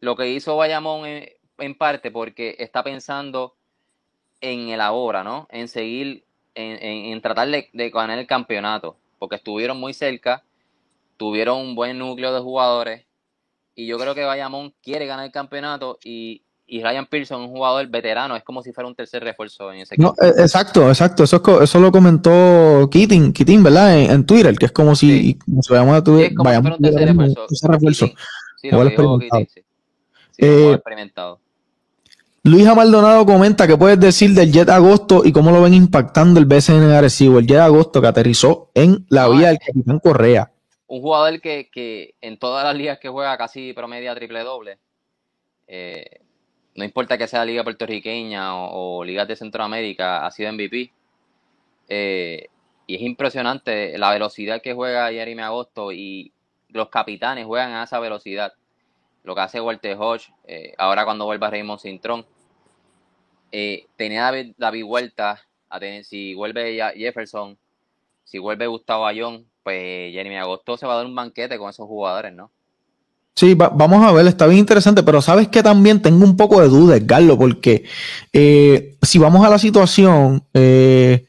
[0.00, 3.54] lo que hizo Bayamón en, parte porque está pensando
[4.40, 5.46] en el ahora, ¿no?
[5.50, 10.42] En seguir, en, tratar de, de, ganar el campeonato, porque estuvieron muy cerca,
[11.16, 13.04] tuvieron un buen núcleo de jugadores
[13.74, 18.36] y yo creo que Bayamón quiere ganar el campeonato y, Ryan Pearson, un jugador veterano,
[18.36, 20.14] es como si fuera un tercer refuerzo en ese equipo.
[20.16, 21.24] No, eh, exacto, exacto.
[21.24, 23.98] Eso, eso lo comentó Keating, Keating ¿verdad?
[23.98, 25.34] En, Twitter, que es como si, sí.
[25.34, 28.06] como si vayamos a un tercer refuerzo.
[28.60, 29.20] Sí, lo
[30.38, 31.40] Eh, experimentado.
[32.42, 36.46] Luis Maldonado comenta que puedes decir del Jet Agosto y cómo lo ven impactando el
[36.46, 37.38] BCN en Arecibo.
[37.38, 40.50] El Jet Agosto que aterrizó en la vía del Capitán Correa.
[40.90, 44.80] Un jugador que, que, en todas las ligas que juega casi promedia triple doble.
[45.68, 46.20] Eh,
[46.74, 50.92] no importa que sea liga puertorriqueña o, ligas de Centroamérica, ha sido MVP.
[51.88, 52.48] Eh,
[52.88, 56.32] y es impresionante la velocidad que juega Jeremy Agosto y
[56.70, 58.52] los capitanes juegan a esa velocidad
[59.22, 62.26] lo que hace Walter Hodge, eh, ahora cuando vuelva Raymond Cintrón,
[63.52, 67.58] eh, tenía David, David Vuelta, a tener, si vuelve Jefferson,
[68.24, 71.86] si vuelve Gustavo Ayón, pues Jeremy Agosto se va a dar un banquete con esos
[71.86, 72.50] jugadores, ¿no?
[73.34, 76.68] Sí, vamos a ver, está bien interesante, pero sabes que también tengo un poco de
[76.68, 77.84] dudas, Carlos, porque
[78.34, 81.24] eh, si vamos a la situación, eh,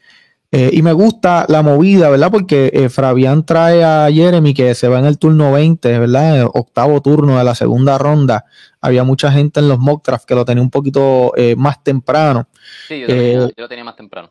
[0.52, 2.30] eh, y me gusta la movida, ¿verdad?
[2.30, 6.42] Porque Fabián trae a Jeremy que se va en el turno 20, ¿verdad?
[6.42, 8.44] El octavo turno de la segunda ronda.
[8.82, 12.50] Había mucha gente en los mock drafts que lo tenía un poquito más temprano.
[12.90, 13.08] Sí, yo,
[13.56, 14.30] lo tenía más temprano.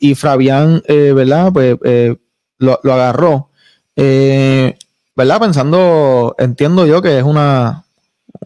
[0.00, 1.52] Y Fabián, ¿verdad?
[1.52, 1.76] Pues
[2.60, 3.50] lo, lo, agarró.
[3.96, 5.40] ¿Verdad?
[5.40, 7.84] Pensando, entiendo yo que es una,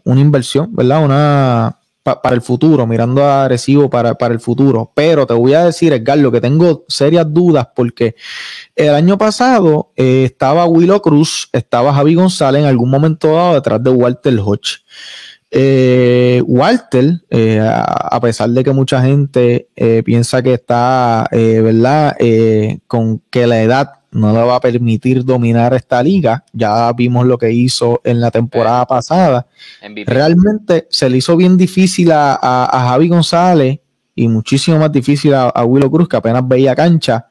[0.03, 1.05] una inversión, ¿verdad?
[1.05, 3.49] Una para el futuro, mirando a
[3.89, 4.91] para, para, el futuro.
[4.93, 8.15] Pero te voy a decir, Edgardo, que tengo serias dudas porque
[8.75, 13.83] el año pasado eh, estaba Willow Cruz, estaba Javi González en algún momento dado detrás
[13.83, 14.83] de Walter Hodge.
[15.51, 19.69] Eh, Walter, eh, a, pesar de que mucha gente
[20.03, 22.15] piensa que está, ¿verdad?
[22.87, 26.45] con que la edad no le va a permitir dominar esta liga.
[26.53, 29.45] Ya vimos lo que hizo en la temporada pasada.
[30.05, 33.79] Realmente se le hizo bien difícil a, Javi González
[34.15, 37.27] y muchísimo más difícil a, Willow Cruz, que apenas veía cancha,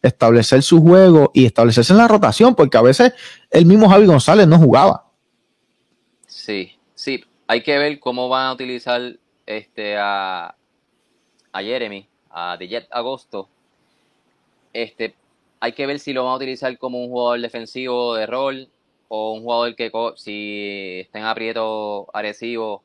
[0.00, 3.12] establecer su juego y establecerse en la rotación, porque a veces
[3.50, 5.04] el mismo Javi González no jugaba.
[6.26, 6.72] Sí,
[7.52, 10.56] hay que ver cómo van a utilizar este a,
[11.52, 13.50] a Jeremy, a Jet Agosto,
[14.72, 15.14] este,
[15.60, 18.70] hay que ver si lo van a utilizar como un jugador defensivo de rol
[19.08, 22.82] o un jugador que si está en aprieto agresivo,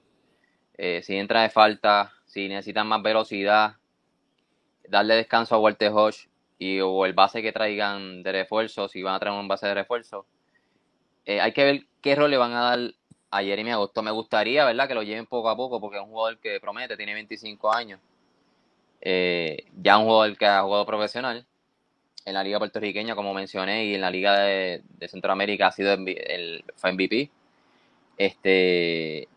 [0.77, 3.77] eh, si entra de falta, si necesitan más velocidad,
[4.89, 6.27] darle descanso a Walter Hodge
[6.59, 9.75] y o el base que traigan de refuerzo, si van a traer un base de
[9.75, 10.25] refuerzo.
[11.25, 12.96] Eh, hay que ver qué rol le van a dar
[13.31, 14.01] a Jeremy Agosto.
[14.03, 16.97] Me gustaría, ¿verdad?, que lo lleven poco a poco porque es un jugador que promete,
[16.97, 17.99] tiene 25 años.
[19.01, 21.45] Eh, ya un jugador que ha jugado profesional
[22.27, 26.63] en la liga puertorriqueña, como mencioné, y en la liga de, Centroamérica ha sido el,
[26.75, 27.31] fue MVP.
[28.17, 29.29] Este,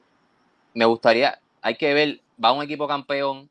[0.75, 3.49] me gustaría, hay que ver, va un equipo campeón,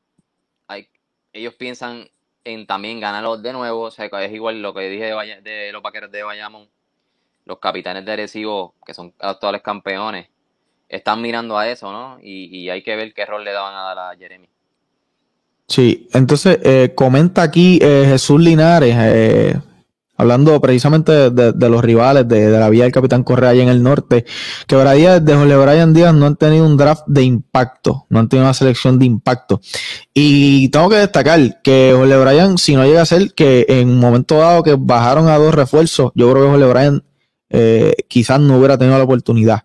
[0.67, 0.89] hay,
[1.31, 2.09] ellos piensan
[2.43, 6.11] en también ganarlo de nuevo, o sea, es igual lo que dije de, los vaqueros
[6.11, 6.67] de Bayamón,
[7.45, 10.27] los capitanes de Recibo, que son actuales campeones,
[10.89, 12.17] están mirando a eso, ¿no?
[12.21, 14.49] Y, hay que ver qué rol le daban a dar a Jeremy.
[15.67, 19.55] Sí, entonces eh, comenta aquí eh, Jesús Linares, eh,
[20.17, 24.25] hablando precisamente de, los rivales de, la vía del Capitán Correa allá en el norte,
[24.65, 28.27] que Brian, de Jole Brian Díaz no han tenido un draft de impacto, no han
[28.27, 29.61] tenido una selección de impacto.
[30.11, 33.99] Y tengo que destacar que Jole Brian, si no llega a ser que en un
[33.99, 37.03] momento dado que bajaron a dos refuerzos, yo creo que Jole Brian
[38.07, 39.63] quizás no hubiera tenido la oportunidad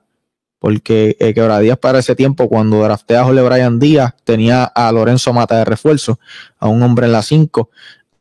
[0.64, 5.34] porque eh, Quebradías para ese tiempo, cuando draftea a Jole Brian Díaz, tenía a Lorenzo
[5.34, 6.18] Mata de refuerzo,
[6.58, 7.68] a un hombre en la 5.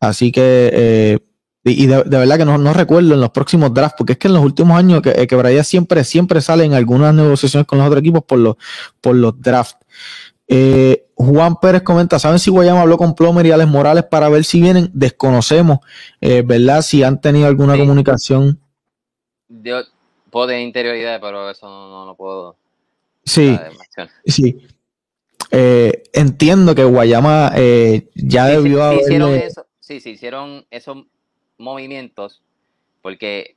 [0.02, 1.20] Así que, eh,
[1.64, 4.44] y de, verdad que no, recuerdo en los próximos drafts, porque es que en los
[4.44, 8.40] últimos años que, eh, siempre, siempre sale en algunas negociaciones con los otros equipos por
[8.40, 8.58] los,
[9.00, 9.78] por los drafts.
[10.46, 14.44] Eh, Juan Pérez comenta, ¿saben si Guayama habló con Plomer y Alex Morales para ver
[14.44, 14.92] si vienen?
[14.94, 15.80] Desconocemos,
[16.20, 16.82] ¿verdad?
[16.82, 18.60] Si han tenido alguna comunicación.
[19.62, 19.84] Yo,
[20.34, 22.58] puedo tener interioridad, pero eso no, lo puedo.
[23.24, 23.58] Sí,
[24.26, 24.68] sí.
[25.52, 29.02] Eh, entiendo que Guayama eh, ya debió haber.
[29.02, 31.06] Hicieron eso, sí, se hicieron esos
[31.60, 32.42] movimientos
[33.04, 33.56] porque,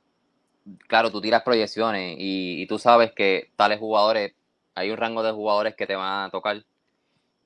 [0.87, 4.33] claro, tú tiras proyecciones y, tú sabes que tales jugadores,
[4.75, 6.63] hay un rango de jugadores que te van a tocar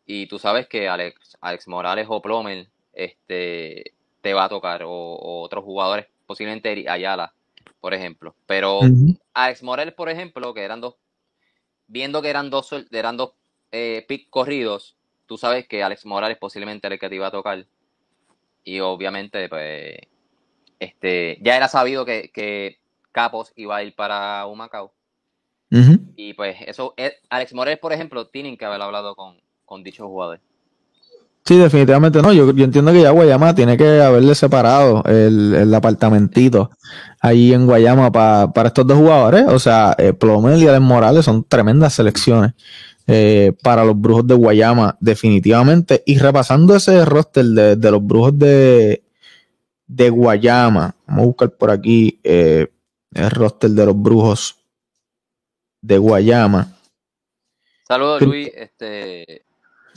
[0.05, 5.41] y tú sabes que Alex, Alex Morales o Plomer este, te va a tocar o
[5.41, 7.33] otros jugadores, posiblemente Ayala
[7.81, 8.35] por ejemplo.
[8.45, 8.79] Pero
[9.33, 10.95] Alex Morales, por ejemplo, que eran dos,
[11.87, 13.33] viendo que eran dos, eran dos
[13.71, 17.31] eh, pick corridos, tú sabes que Alex Morales posiblemente era el que te iba a
[17.31, 17.65] tocar.
[18.63, 19.97] Y obviamente, pues,
[20.79, 22.79] este, ya era sabido que,
[23.11, 24.93] Capos iba a ir para Humacao.
[26.15, 30.05] Y pues eso, eh, Alex Morales, por ejemplo, tienen que haber hablado con, con dichos
[30.05, 30.41] jugadores.
[31.43, 32.31] Sí, definitivamente no.
[32.33, 36.69] Yo, entiendo que ya Guayama tiene que haberle separado el, apartamentito
[37.19, 39.47] ahí en Guayama para estos dos jugadores.
[39.47, 42.53] O sea, eh, Plomel y Alex Morales son tremendas selecciones
[43.07, 46.03] eh, para los brujos de Guayama, definitivamente.
[46.05, 49.03] Y repasando ese roster de, los brujos de,
[49.87, 52.69] de Guayama, vamos a buscar por aquí el
[53.31, 54.55] roster de los brujos
[55.81, 56.77] de Guayama.
[57.87, 58.49] Saludos, Luis.
[58.55, 59.45] Este,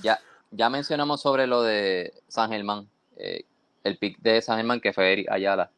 [0.02, 0.18] ya,
[0.56, 3.44] ya mencionamos sobre lo de San Germán, eh,
[3.82, 5.70] el pick de San Germán que fue Eric Ayala.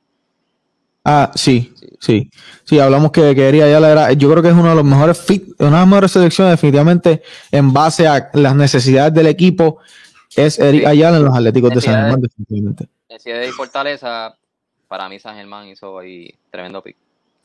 [1.04, 2.28] Ah, sí, sí,
[2.64, 5.20] sí, hablamos que, que Eric Ayala era, yo creo que es uno de los mejores
[5.20, 9.78] fit, una de las mejores selecciones definitivamente en base a las necesidades del equipo,
[10.34, 12.88] es Eric Ayala en los Atléticos de San Germán, definitivamente.
[13.08, 14.36] de Fortaleza,
[14.88, 16.96] para mí San Germán hizo ahí tremendo pick.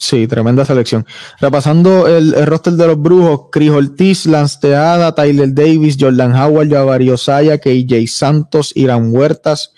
[0.01, 1.05] Sí, tremenda selección.
[1.39, 7.17] Repasando el, roster de los brujos, Chris Ortiz, Lance Teada, Tyler Davis, Jordan Howard, Javario
[7.17, 9.73] Saya, KJ Santos, Irán Huertas,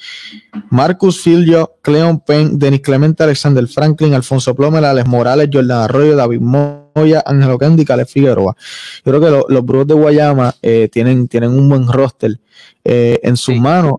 [0.70, 6.40] Marcus Filio, Cleon Penn, Denis Clemente, Alexander Franklin, Alfonso Plomer, Alex Morales, Jordan Arroyo, David
[6.40, 8.56] Moya, Ángelo Kendi y Caleb Figueroa.
[9.04, 12.40] Yo creo que los brujos de Guayama eh, tienen, tienen un buen roster
[12.86, 13.96] eh, en sus manos.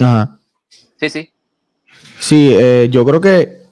[0.00, 0.38] Ajá.
[0.98, 1.30] Sí, sí.
[2.18, 3.63] Sí, eh, yo creo que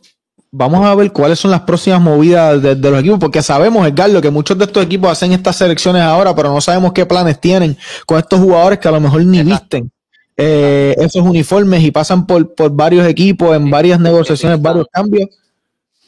[0.52, 4.30] vamos a ver cuáles son las próximas movidas de, los equipos, porque sabemos, Edgardo, que
[4.30, 8.18] muchos de estos equipos hacen estas selecciones ahora, pero no sabemos qué planes tienen con
[8.18, 9.90] estos jugadores que a lo mejor ni visten
[10.36, 15.28] eh, esos uniformes y pasan por, por varios equipos en varias negociaciones, varios cambios.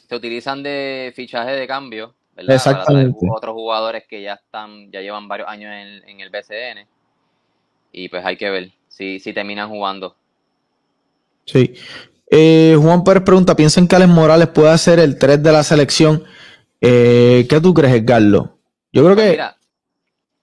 [0.07, 2.55] Se utilizan de fichaje de cambio, ¿verdad?
[2.55, 3.27] Exactamente.
[3.29, 6.87] otros jugadores que ya están, ya llevan varios años en, en el BCN.
[7.91, 10.15] Y pues hay que ver si, si terminan jugando.
[11.45, 11.73] Sí.
[12.27, 16.23] Eh, Juan Pérez pregunta, ¿piensan que Alex Morales puede ser el 3 de la selección?
[16.81, 18.57] Eh, ¿Qué tú crees, Edgardo?
[18.91, 19.31] Yo creo pues que...
[19.31, 19.57] Mira,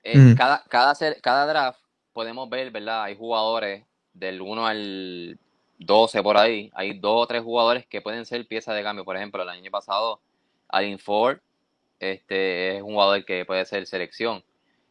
[0.04, 1.80] eh, cada, cada, draft
[2.12, 3.04] podemos ver, ¿verdad?
[3.04, 5.38] Hay jugadores del 1 al
[5.78, 6.70] 12 por ahí.
[6.74, 9.04] Hay dos o tres jugadores que pueden ser piezas de cambio.
[9.04, 10.20] Por ejemplo, el año pasado,
[10.68, 11.38] Alin Ford
[11.98, 14.42] este, es un jugador que puede ser selección.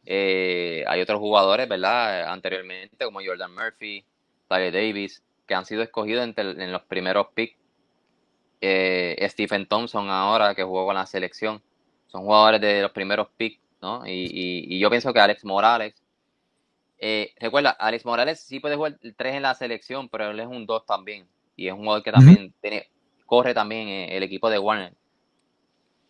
[0.06, 2.28] hay otros jugadores, ¿verdad?
[2.28, 4.04] Anteriormente, como Jordan Murphy,
[4.48, 7.56] Tyler Davis, que han sido escogidos en los primeros picks.
[8.64, 11.60] Eh, Stephen Thompson ahora que jugó con la selección.
[12.06, 14.04] Son jugadores de los primeros picks, ¿no?
[14.06, 15.94] Y, yo pienso que Alex Morales.
[16.98, 20.46] Eh, recuerda, Alex Morales sí puede jugar el 3 en la selección, pero él es
[20.46, 21.26] un 2 también.
[21.56, 22.88] Y es un jugador que también tiene,
[23.26, 24.92] corre también eh, el equipo de Warner.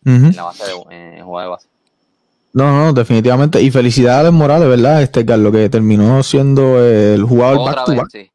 [0.05, 1.67] En la base de, en de base.
[2.51, 3.61] No, no, definitivamente.
[3.61, 5.01] Y felicidades a Alex Morales, ¿verdad?
[5.01, 8.09] Este Carlos, que terminó siendo el jugador back to back.
[8.11, 8.29] Sí,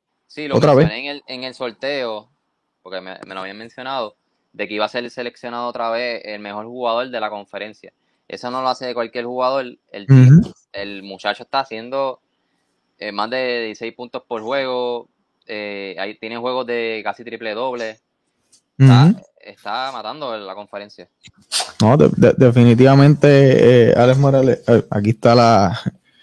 [0.46, 0.90] lo otra vez.
[0.90, 2.30] En el, en el sorteo,
[2.82, 4.16] porque me, lo habían mencionado,
[4.52, 7.92] de que iba a ser seleccionado otra vez el mejor jugador de la conferencia.
[8.28, 9.78] Eso no lo hace cualquier jugador.
[9.90, 10.06] El,
[10.72, 12.20] el muchacho está haciendo
[12.98, 15.08] eh, más de 16 puntos por juego.
[15.46, 17.98] Eh, ahí tiene juegos de casi triple doble.
[18.76, 21.08] Está, matando la conferencia.
[21.80, 25.80] No, definitivamente, eh, Alex Morales, aquí está la.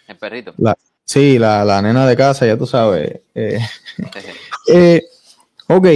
[0.08, 0.54] El perrito.
[1.06, 3.22] Sí, la, la, nena de casa, ya tú sabes.
[3.36, 3.60] Eh,
[4.68, 5.04] eh,
[5.68, 5.88] ok.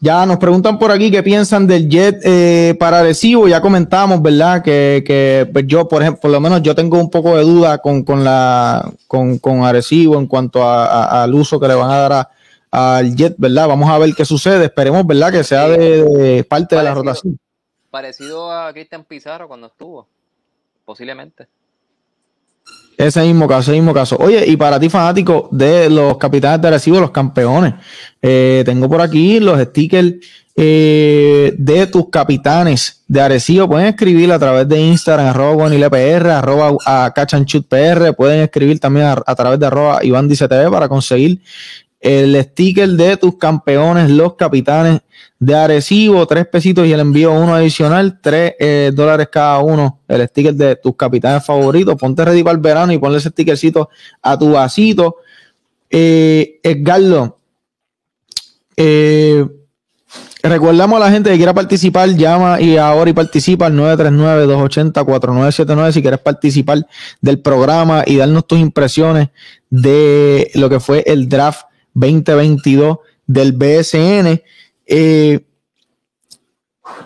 [0.00, 3.48] Ya nos preguntan por aquí qué piensan del jet eh, para Arecibo.
[3.48, 4.62] Ya comentamos, ¿verdad?
[4.62, 7.78] Que, que pues yo, por ejemplo, por lo menos yo tengo un poco de duda
[7.78, 12.28] con, con la con, con Arecibo en cuanto al uso que le van a dar
[12.70, 13.68] al jet, ¿verdad?
[13.68, 14.66] Vamos a ver qué sucede.
[14.66, 15.32] Esperemos, ¿verdad?
[15.32, 17.38] Que sea de, parte de la rotación.
[17.90, 20.06] Parecido a Cristian Pizarro cuando estuvo,
[20.84, 21.48] posiblemente.
[22.98, 24.16] Ese mismo caso, ese mismo caso.
[24.18, 27.74] Oye, y para ti, fanático de los capitanes de Arecibo, los campeones,
[28.20, 30.14] eh, tengo por aquí los stickers
[30.56, 33.68] eh, de tus capitanes de Arecibo.
[33.68, 38.16] Pueden escribir a través de Instagram, arroba arroba a cachanchutpr.
[38.16, 40.28] Pueden escribir también a, través de arroba Iván
[40.72, 41.40] para conseguir
[42.00, 45.00] el sticker de tus campeones, los capitanes
[45.38, 50.26] de Arecibo, tres pesitos y el envío uno adicional, tres eh, dólares cada uno, el
[50.28, 51.96] sticker de tus capitanes favoritos.
[51.96, 53.88] Ponte ready para el verano y ponle ese stickercito
[54.22, 55.16] a tu vasito.
[55.90, 57.38] Eh, Edgardo,
[58.76, 59.44] eh,
[60.42, 66.02] recordamos a la gente que quiera participar, llama y ahora y participa al 939-280-4979 si
[66.02, 66.86] quieres participar
[67.20, 69.28] del programa y darnos tus impresiones
[69.70, 71.67] de lo que fue el draft
[71.98, 74.42] 2022 del BSN.
[74.86, 75.44] Eh,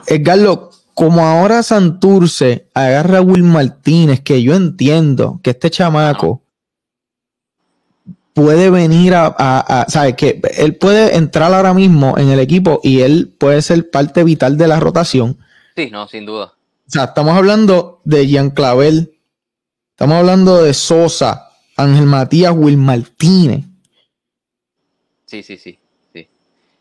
[0.07, 6.43] Edgardo, como ahora Santurce agarra a Will Martínez, que yo entiendo que este chamaco
[8.35, 10.15] puede venir a, a, ¿sabes?
[10.15, 14.57] Que él puede entrar ahora mismo en el equipo y él puede ser parte vital
[14.57, 15.39] de la rotación.
[15.77, 16.55] Sí, no, sin duda.
[16.87, 19.19] O sea, estamos hablando de Jean Clavel,
[19.91, 23.65] estamos hablando de Sosa, Ángel Matías, Will Martínez.
[25.33, 25.79] Sí, sí, sí.
[26.13, 26.29] sí.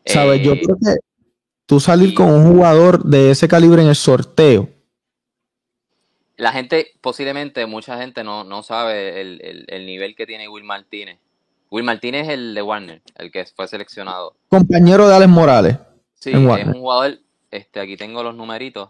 [0.05, 0.41] ¿Sabes?
[0.41, 0.99] Yo eh, creo que
[1.65, 4.67] tú salir con un jugador de ese calibre en el sorteo.
[6.35, 11.17] La gente, posiblemente mucha gente no, no sabe el, el, nivel que tiene Will Martínez.
[11.69, 14.35] Will Martínez es el de Warner, el que fue seleccionado.
[14.49, 15.77] Compañero de Alex Morales.
[16.15, 17.19] Sí, es un jugador,
[17.51, 18.89] este, aquí tengo los numeritos.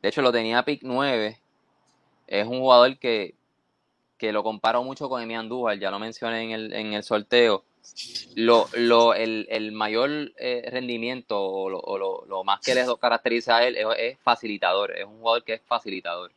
[0.00, 1.38] De hecho, lo tenía pick 9.
[2.28, 3.34] Es un jugador que,
[4.16, 7.64] que lo comparo mucho con Emian Andújar, ya lo mencioné en el, en el sorteo
[8.34, 13.66] lo, lo, el, el mayor eh, rendimiento o, lo, lo, más que le caracteriza a
[13.66, 16.32] él es, facilitador, es un jugador que es facilitador.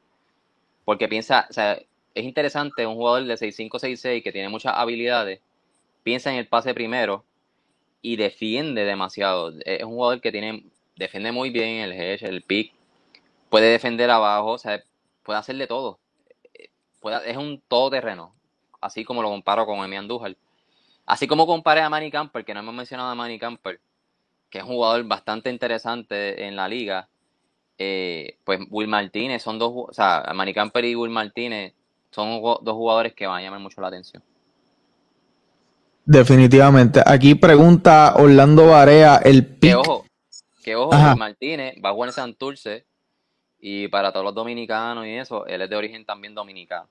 [0.86, 1.80] Porque piensa, o sea,
[2.14, 5.40] es interesante, un jugador de 6'5, 6'6 que tiene muchas habilidades,
[6.04, 7.24] piensa en el pase primero
[8.02, 9.54] y defiende demasiado.
[9.66, 12.74] Es un jugador que tiene, defiende muy bien el hedge, el pick,
[13.50, 14.84] puede defender abajo, o sea,
[15.24, 16.00] puede hacerle todo.
[17.00, 18.34] Puede, es un todoterreno,
[18.80, 20.36] así como lo comparo con Emi Andújar
[21.12, 23.82] Así como comparé a Manny Camper, que no hemos mencionado a Manny Camper,
[24.50, 27.10] que es un jugador bastante interesante en la liga,
[27.78, 31.74] eh, pues Will Martínez son dos, o sea, Manny Camper y Will Martínez
[32.12, 34.24] son dos jugadores que van a llamar mucho la atención.
[36.06, 37.02] Definitivamente.
[37.06, 39.72] Aquí pregunta Orlando Barea el pick.
[39.72, 40.06] Que ojo,
[40.64, 42.86] que ojo, Will Martínez va a jugar en Santurce
[43.60, 46.88] y para todos los dominicanos y eso, él es de origen también dominicano.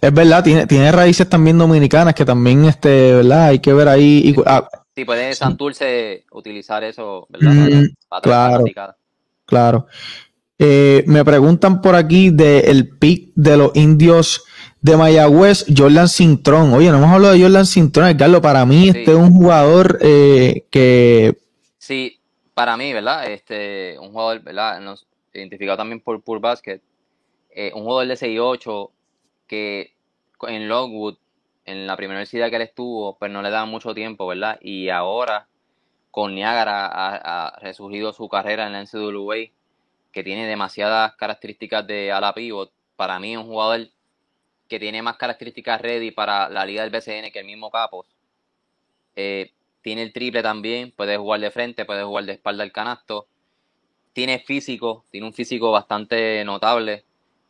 [0.00, 3.46] Es verdad, tiene, tiene raíces también dominicanas que también, este, ¿verdad?
[3.46, 4.22] Hay que ver ahí.
[4.24, 7.82] Y, ah, sí, puede Santurce utilizar eso, ¿verdad?
[8.22, 8.64] claro,
[9.44, 9.86] claro.
[10.58, 14.44] Eh, me preguntan por aquí del pick de los indios
[14.82, 16.72] de Mayagüez, Jordan Cintrón.
[16.74, 18.40] Oye, no hemos hablado de Jordan Cintrón, Carlos.
[18.40, 21.38] Para mí, este es un jugador eh, que.
[21.78, 22.20] Sí,
[22.54, 23.30] para mí, ¿verdad?
[23.30, 24.80] Este, un jugador, ¿verdad?
[24.80, 26.80] Nos, identificado también por Pure Basket.
[27.54, 28.90] Eh, un jugador de 6'8
[29.50, 29.96] que
[30.46, 31.16] en Logwood,
[31.64, 34.60] en la primera universidad que él estuvo, pues no le daban mucho tiempo, ¿verdad?
[34.62, 35.48] Y ahora
[36.12, 39.50] con Niagara ha, resurgido su carrera en la NCAA,
[40.12, 42.70] que tiene demasiadas características de ala pivot.
[42.94, 43.88] Para mí un jugador
[44.68, 48.06] que tiene más características ready para la liga del BCN que el mismo Capos.
[49.16, 53.26] Eh, tiene el triple también, puede jugar de frente, puede jugar de espalda al canasto.
[54.12, 57.04] Tiene físico, tiene un físico bastante notable.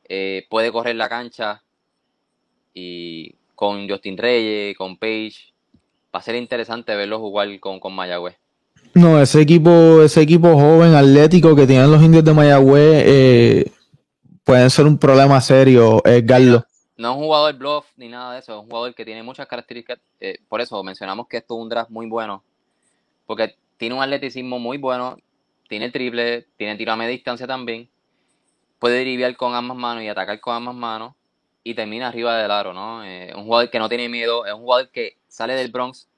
[0.09, 1.62] Eh, puede correr la cancha,
[2.75, 5.53] y con Justin Reyes, con Page,
[6.14, 8.37] va a ser interesante verlo jugar con, con Mayagüez.
[8.95, 13.73] No, ese equipo, ese equipo joven, atlético que tienen los indios de Mayagüez, eh,
[14.45, 16.23] pueden ser un problema serio, eh.
[16.97, 19.47] No es un jugador bluff ni nada de eso, es un jugador que tiene muchas
[19.47, 20.01] características.
[20.21, 22.43] Eh, por eso mencionamos que esto es un draft muy bueno,
[23.27, 25.16] porque tiene un atleticismo muy bueno,
[25.68, 27.89] tiene el triple, tiene tiro a media distancia también,
[28.79, 31.12] puede derivar con ambas manos y atacar con ambas manos
[31.62, 33.04] y termina arriba del aro, ¿no?
[33.04, 36.08] Eh, un jugador que no tiene miedo, es un jugador que sale del Bronx,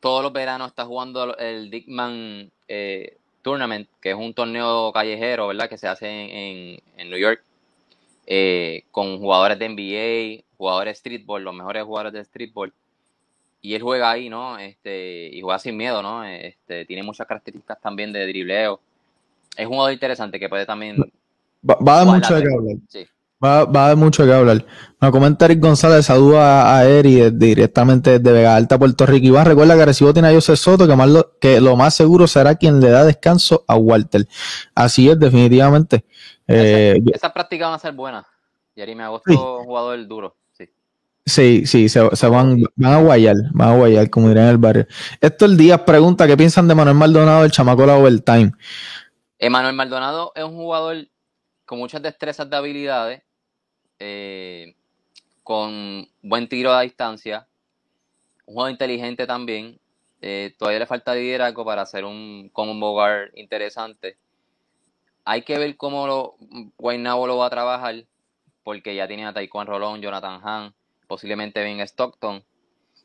[0.00, 5.68] todos los veranos está jugando el Dickman eh, Tournament, que es un torneo callejero, ¿verdad?
[5.68, 7.42] Que se hace en, en, New York,
[8.26, 12.72] eh, con jugadores de NBA, jugadores de streetball, los mejores jugadores de streetball.
[13.60, 14.56] Y él juega ahí, ¿no?
[14.58, 16.24] Este, y juega sin miedo, ¿no?
[16.24, 18.80] Este, tiene muchas características también de dribleo.
[19.56, 20.96] Es un jugador interesante que puede también...
[21.68, 22.76] Va, va a dar mucho de hablar.
[22.88, 23.04] Sí.
[23.42, 24.66] Va, va, a haber mucho que hablar.
[25.00, 29.28] Me comenta Eric González, saluda a Eri directamente desde Vega Alta, Puerto Rico.
[29.28, 32.26] Iván, recuerda que recibo tiene a José Soto, que, más lo, que lo más seguro
[32.26, 34.26] será quien le da descanso a Walter.
[34.74, 36.04] Así es, definitivamente.
[36.48, 38.26] Eh, Esas prácticas van a ser buenas.
[38.74, 39.36] Me ha sí.
[39.36, 40.36] jugador duro.
[40.52, 40.68] Sí,
[41.24, 44.58] sí, sí se, se, van, van a guayar, van a guayar, como dirían en el
[44.58, 44.86] barrio.
[45.20, 48.52] Esto el día pregunta qué piensan de Manuel Maldonado, el chamaco la overtime.
[49.48, 50.96] Manuel Maldonado es un jugador
[51.64, 53.22] con muchas destrezas de habilidades
[53.98, 54.74] eh,
[55.42, 57.46] con buen tiro a distancia,
[58.46, 59.78] un juego inteligente también.
[60.20, 64.16] Eh, todavía le falta liderazgo para hacer un combo guard interesante.
[65.24, 66.36] Hay que ver cómo lo,
[66.78, 68.04] lo va a trabajar,
[68.64, 70.74] porque ya tienen a Taekwondo Rolón, Jonathan Hahn,
[71.06, 72.42] posiblemente Ben Stockton,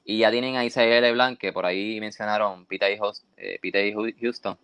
[0.06, 3.00] y ya tienen a Isaiah LeBlanc, que por ahí mencionaron Pita y,
[3.38, 4.58] eh, Houston.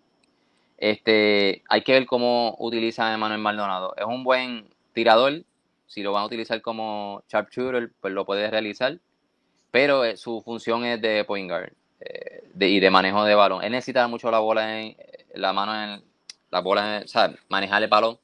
[0.78, 3.94] Este, hay que ver cómo utiliza a Manuel Maldonado.
[3.98, 5.44] Es un buen tirador,
[5.90, 8.98] si lo van a utilizar como sharpshooter, pues lo puede realizar.
[9.72, 13.64] Pero eh, su función es de point guard eh, y de manejo de balón.
[13.64, 14.96] Él necesita mucho la bola en
[15.34, 16.02] la mano en
[16.52, 18.18] la bola, en, o sea, manejar el balón.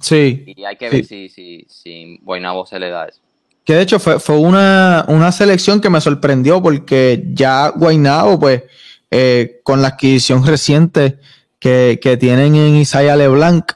[0.00, 0.44] Sí.
[0.46, 2.20] Y hay que ver si, si, si
[2.66, 3.20] se le da eso.
[3.64, 8.64] Que de hecho fue, fue una, una, selección que me sorprendió porque ya Guaynabo, pues,
[9.10, 11.18] eh, con la adquisición reciente
[11.58, 13.72] que, que tienen en Isaiah LeBlanc,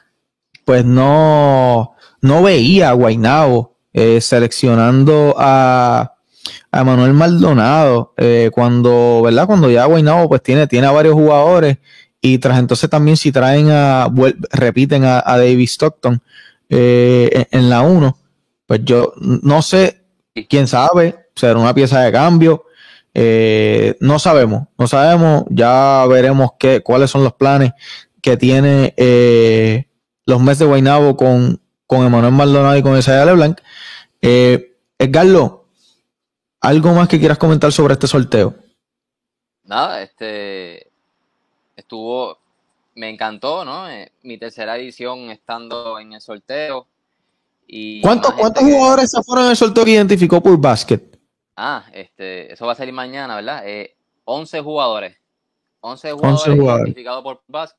[0.65, 6.15] pues no, no veía a Guainabo eh, seleccionando a,
[6.71, 9.47] a, Manuel Maldonado eh, cuando, ¿verdad?
[9.47, 11.77] Cuando ya Guainabo pues tiene, tiene a varios jugadores
[12.21, 14.07] y tras entonces también si traen a,
[14.51, 16.21] repiten a, David Stockton
[16.69, 18.17] eh, en, la 1,
[18.65, 20.03] pues yo no sé,
[20.49, 22.65] quién sabe, será una pieza de cambio,
[23.13, 27.71] eh, no sabemos, no sabemos, ya veremos qué, cuáles son los planes
[28.21, 29.87] que tiene eh,
[30.25, 33.59] los meses de Guaynabo con, con Emanuel Maldonado y con Isaiah LeBlanc.
[34.21, 35.65] Eh, Edgardo,
[36.61, 38.53] ¿algo más que quieras comentar sobre este sorteo?
[39.63, 40.91] Nada, este
[41.75, 42.37] estuvo,
[42.93, 43.89] me encantó, ¿no?
[43.89, 46.85] Eh, mi tercera edición estando en el sorteo.
[47.65, 51.19] Y ¿Cuántos, ¿cuántos jugadores se fueron en el sorteo que identificó por básquet?
[51.55, 53.67] Ah, este, eso va a salir mañana, ¿verdad?
[53.67, 55.17] Eh, 11 jugadores.
[55.79, 57.78] 11 jugadores, identificados por básquet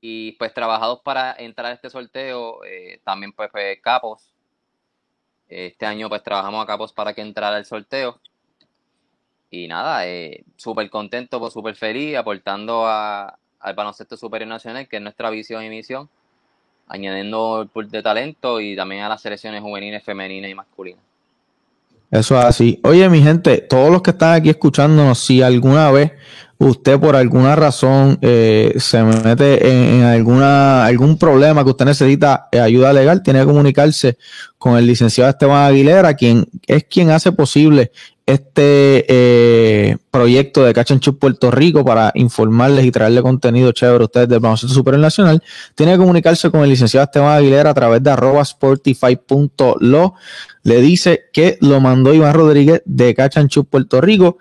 [0.00, 2.64] y pues trabajados para entrar a este sorteo.
[2.64, 4.32] Eh, también pues, pues, Capos.
[5.48, 8.20] Este año pues trabajamos a Capos para que entrara el sorteo.
[9.50, 14.96] Y nada, eh, súper contento, pues, súper feliz, aportando a, al baloncesto superior nacional, que
[14.96, 16.08] es nuestra visión y misión,
[16.86, 21.02] añadiendo el pool de talento y también a las selecciones juveniles, femeninas y masculinas.
[22.10, 22.80] Eso es así.
[22.82, 26.12] Oye, mi gente, todos los que están aquí escuchándonos, si alguna vez
[26.60, 32.60] usted por alguna razón eh, se mete en, alguna algún problema que usted necesita eh,
[32.60, 34.18] ayuda legal, tiene que comunicarse
[34.58, 37.92] con el licenciado Esteban Aguilera, quien es quien hace posible
[38.26, 44.28] este eh, proyecto de Cachanchu Puerto Rico para informarles y traerle contenido chévere a ustedes
[44.28, 45.42] del baloncesto superior nacional,
[45.74, 50.14] tiene que comunicarse con el licenciado Esteban Aguilera a través de arroba sportify.lo.
[50.62, 54.36] Le dice que lo mandó Iván Rodríguez de Cachanchu Puerto Rico.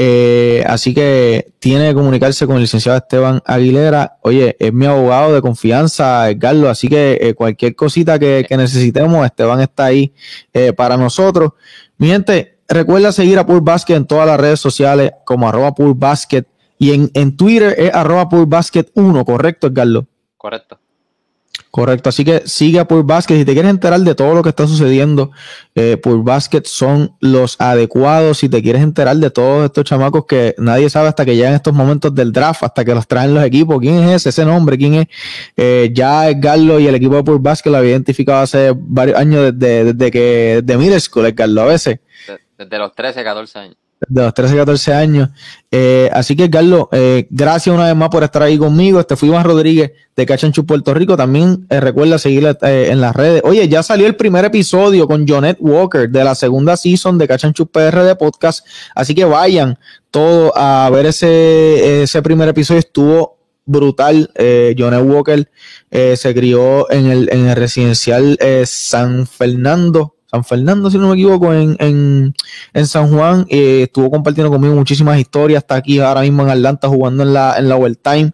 [0.00, 4.18] Eh, así que tiene que comunicarse con el licenciado Esteban Aguilera.
[4.22, 6.70] Oye, es mi abogado de confianza, Carlos.
[6.70, 10.12] Así que eh, cualquier cosita que, necesitemos, Esteban está ahí
[10.76, 11.52] para nosotros.
[11.96, 15.94] Mi gente, recuerda seguir a Pool Basket en todas las redes sociales como arroba Pool
[15.94, 16.44] Basket
[16.78, 20.06] y en, en Twitter es arroba Pool Basket 1, ¿correcto, Edgardo?
[20.36, 20.78] Correcto.
[21.70, 23.36] Correcto, así que sigue a Pool Basket.
[23.36, 25.30] Si te quieres enterar de todo lo que está sucediendo,
[25.74, 28.38] eh, Basket son los adecuados.
[28.38, 31.74] Si te quieres enterar de todos estos chamacos que nadie sabe hasta que llegan estos
[31.74, 33.78] momentos del draft, hasta que los traen los equipos.
[33.80, 34.30] ¿Quién es ese?
[34.30, 35.06] Ese nombre, ¿quién es?
[35.56, 39.52] Eh, ya Edgardo y el equipo de Pool Basket lo había identificado hace varios años
[39.54, 42.00] desde, desde que de middle school, Edgardo, a veces.
[42.56, 43.76] Desde los 13, 14 años.
[44.06, 45.28] De los 13, 14 años.
[45.72, 49.00] Eh, así que, Carlos, eh, gracias una vez más por estar ahí conmigo.
[49.00, 51.16] Este fue Iván Rodríguez de Cachanchu Puerto Rico.
[51.16, 53.42] También eh, recuerda seguirle en las redes.
[53.44, 57.66] Oye, ya salió el primer episodio con Jonet Walker de la segunda season de Cachanchu
[57.66, 58.64] PR de podcast.
[58.94, 59.78] Así que vayan
[60.12, 62.78] todos a ver ese, ese primer episodio.
[62.78, 64.30] Estuvo brutal.
[64.78, 65.50] Jonet Walker
[65.90, 71.54] se crió en el, en el residencial San Fernando San Fernando, si no me equivoco,
[71.54, 71.76] en,
[72.74, 73.46] en, San Juan.
[73.48, 75.62] Eh, estuvo compartiendo conmigo muchísimas historias.
[75.62, 78.32] Está aquí ahora mismo en Atlanta jugando en la, en la Overtime.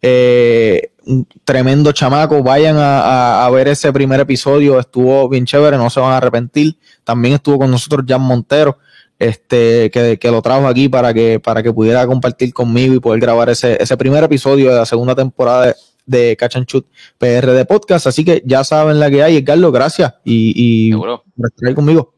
[0.00, 2.44] Eh, un tremendo chamaco.
[2.44, 4.78] Vayan a, ver ese primer episodio.
[4.78, 6.76] Estuvo bien chévere, no se van a arrepentir.
[7.02, 8.78] También estuvo con nosotros Jan Montero.
[9.18, 13.20] Este, que, que lo trajo aquí para que, para que pudiera compartir conmigo y poder
[13.20, 15.74] grabar ese, ese primer episodio de la segunda temporada de,
[16.06, 16.86] de Catch and Shoot
[17.18, 18.06] PR de podcast.
[18.06, 19.44] Así que ya saben la que hay.
[19.44, 20.14] Carlos, gracias.
[20.24, 22.14] Y, y por estar ahí conmigo.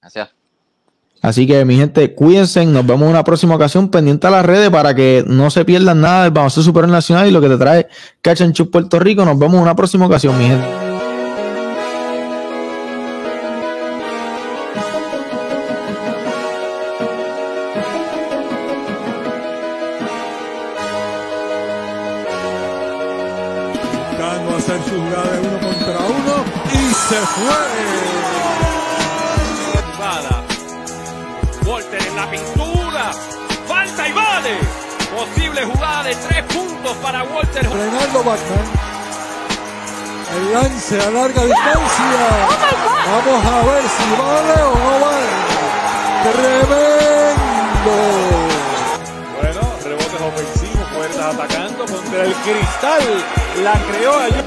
[0.00, 0.30] Gracias.
[1.22, 2.64] Así que, mi gente, cuídense.
[2.64, 3.90] Nos vemos en una próxima ocasión.
[3.90, 7.30] Pendiente a las redes para que no se pierdan nada del baloncesto super nacional y
[7.30, 7.88] lo que te trae
[8.22, 9.24] Catch and Shoot Puerto Rico.
[9.24, 10.89] Nos vemos en una próxima ocasión, mi gente.
[53.62, 54.39] La creó allí.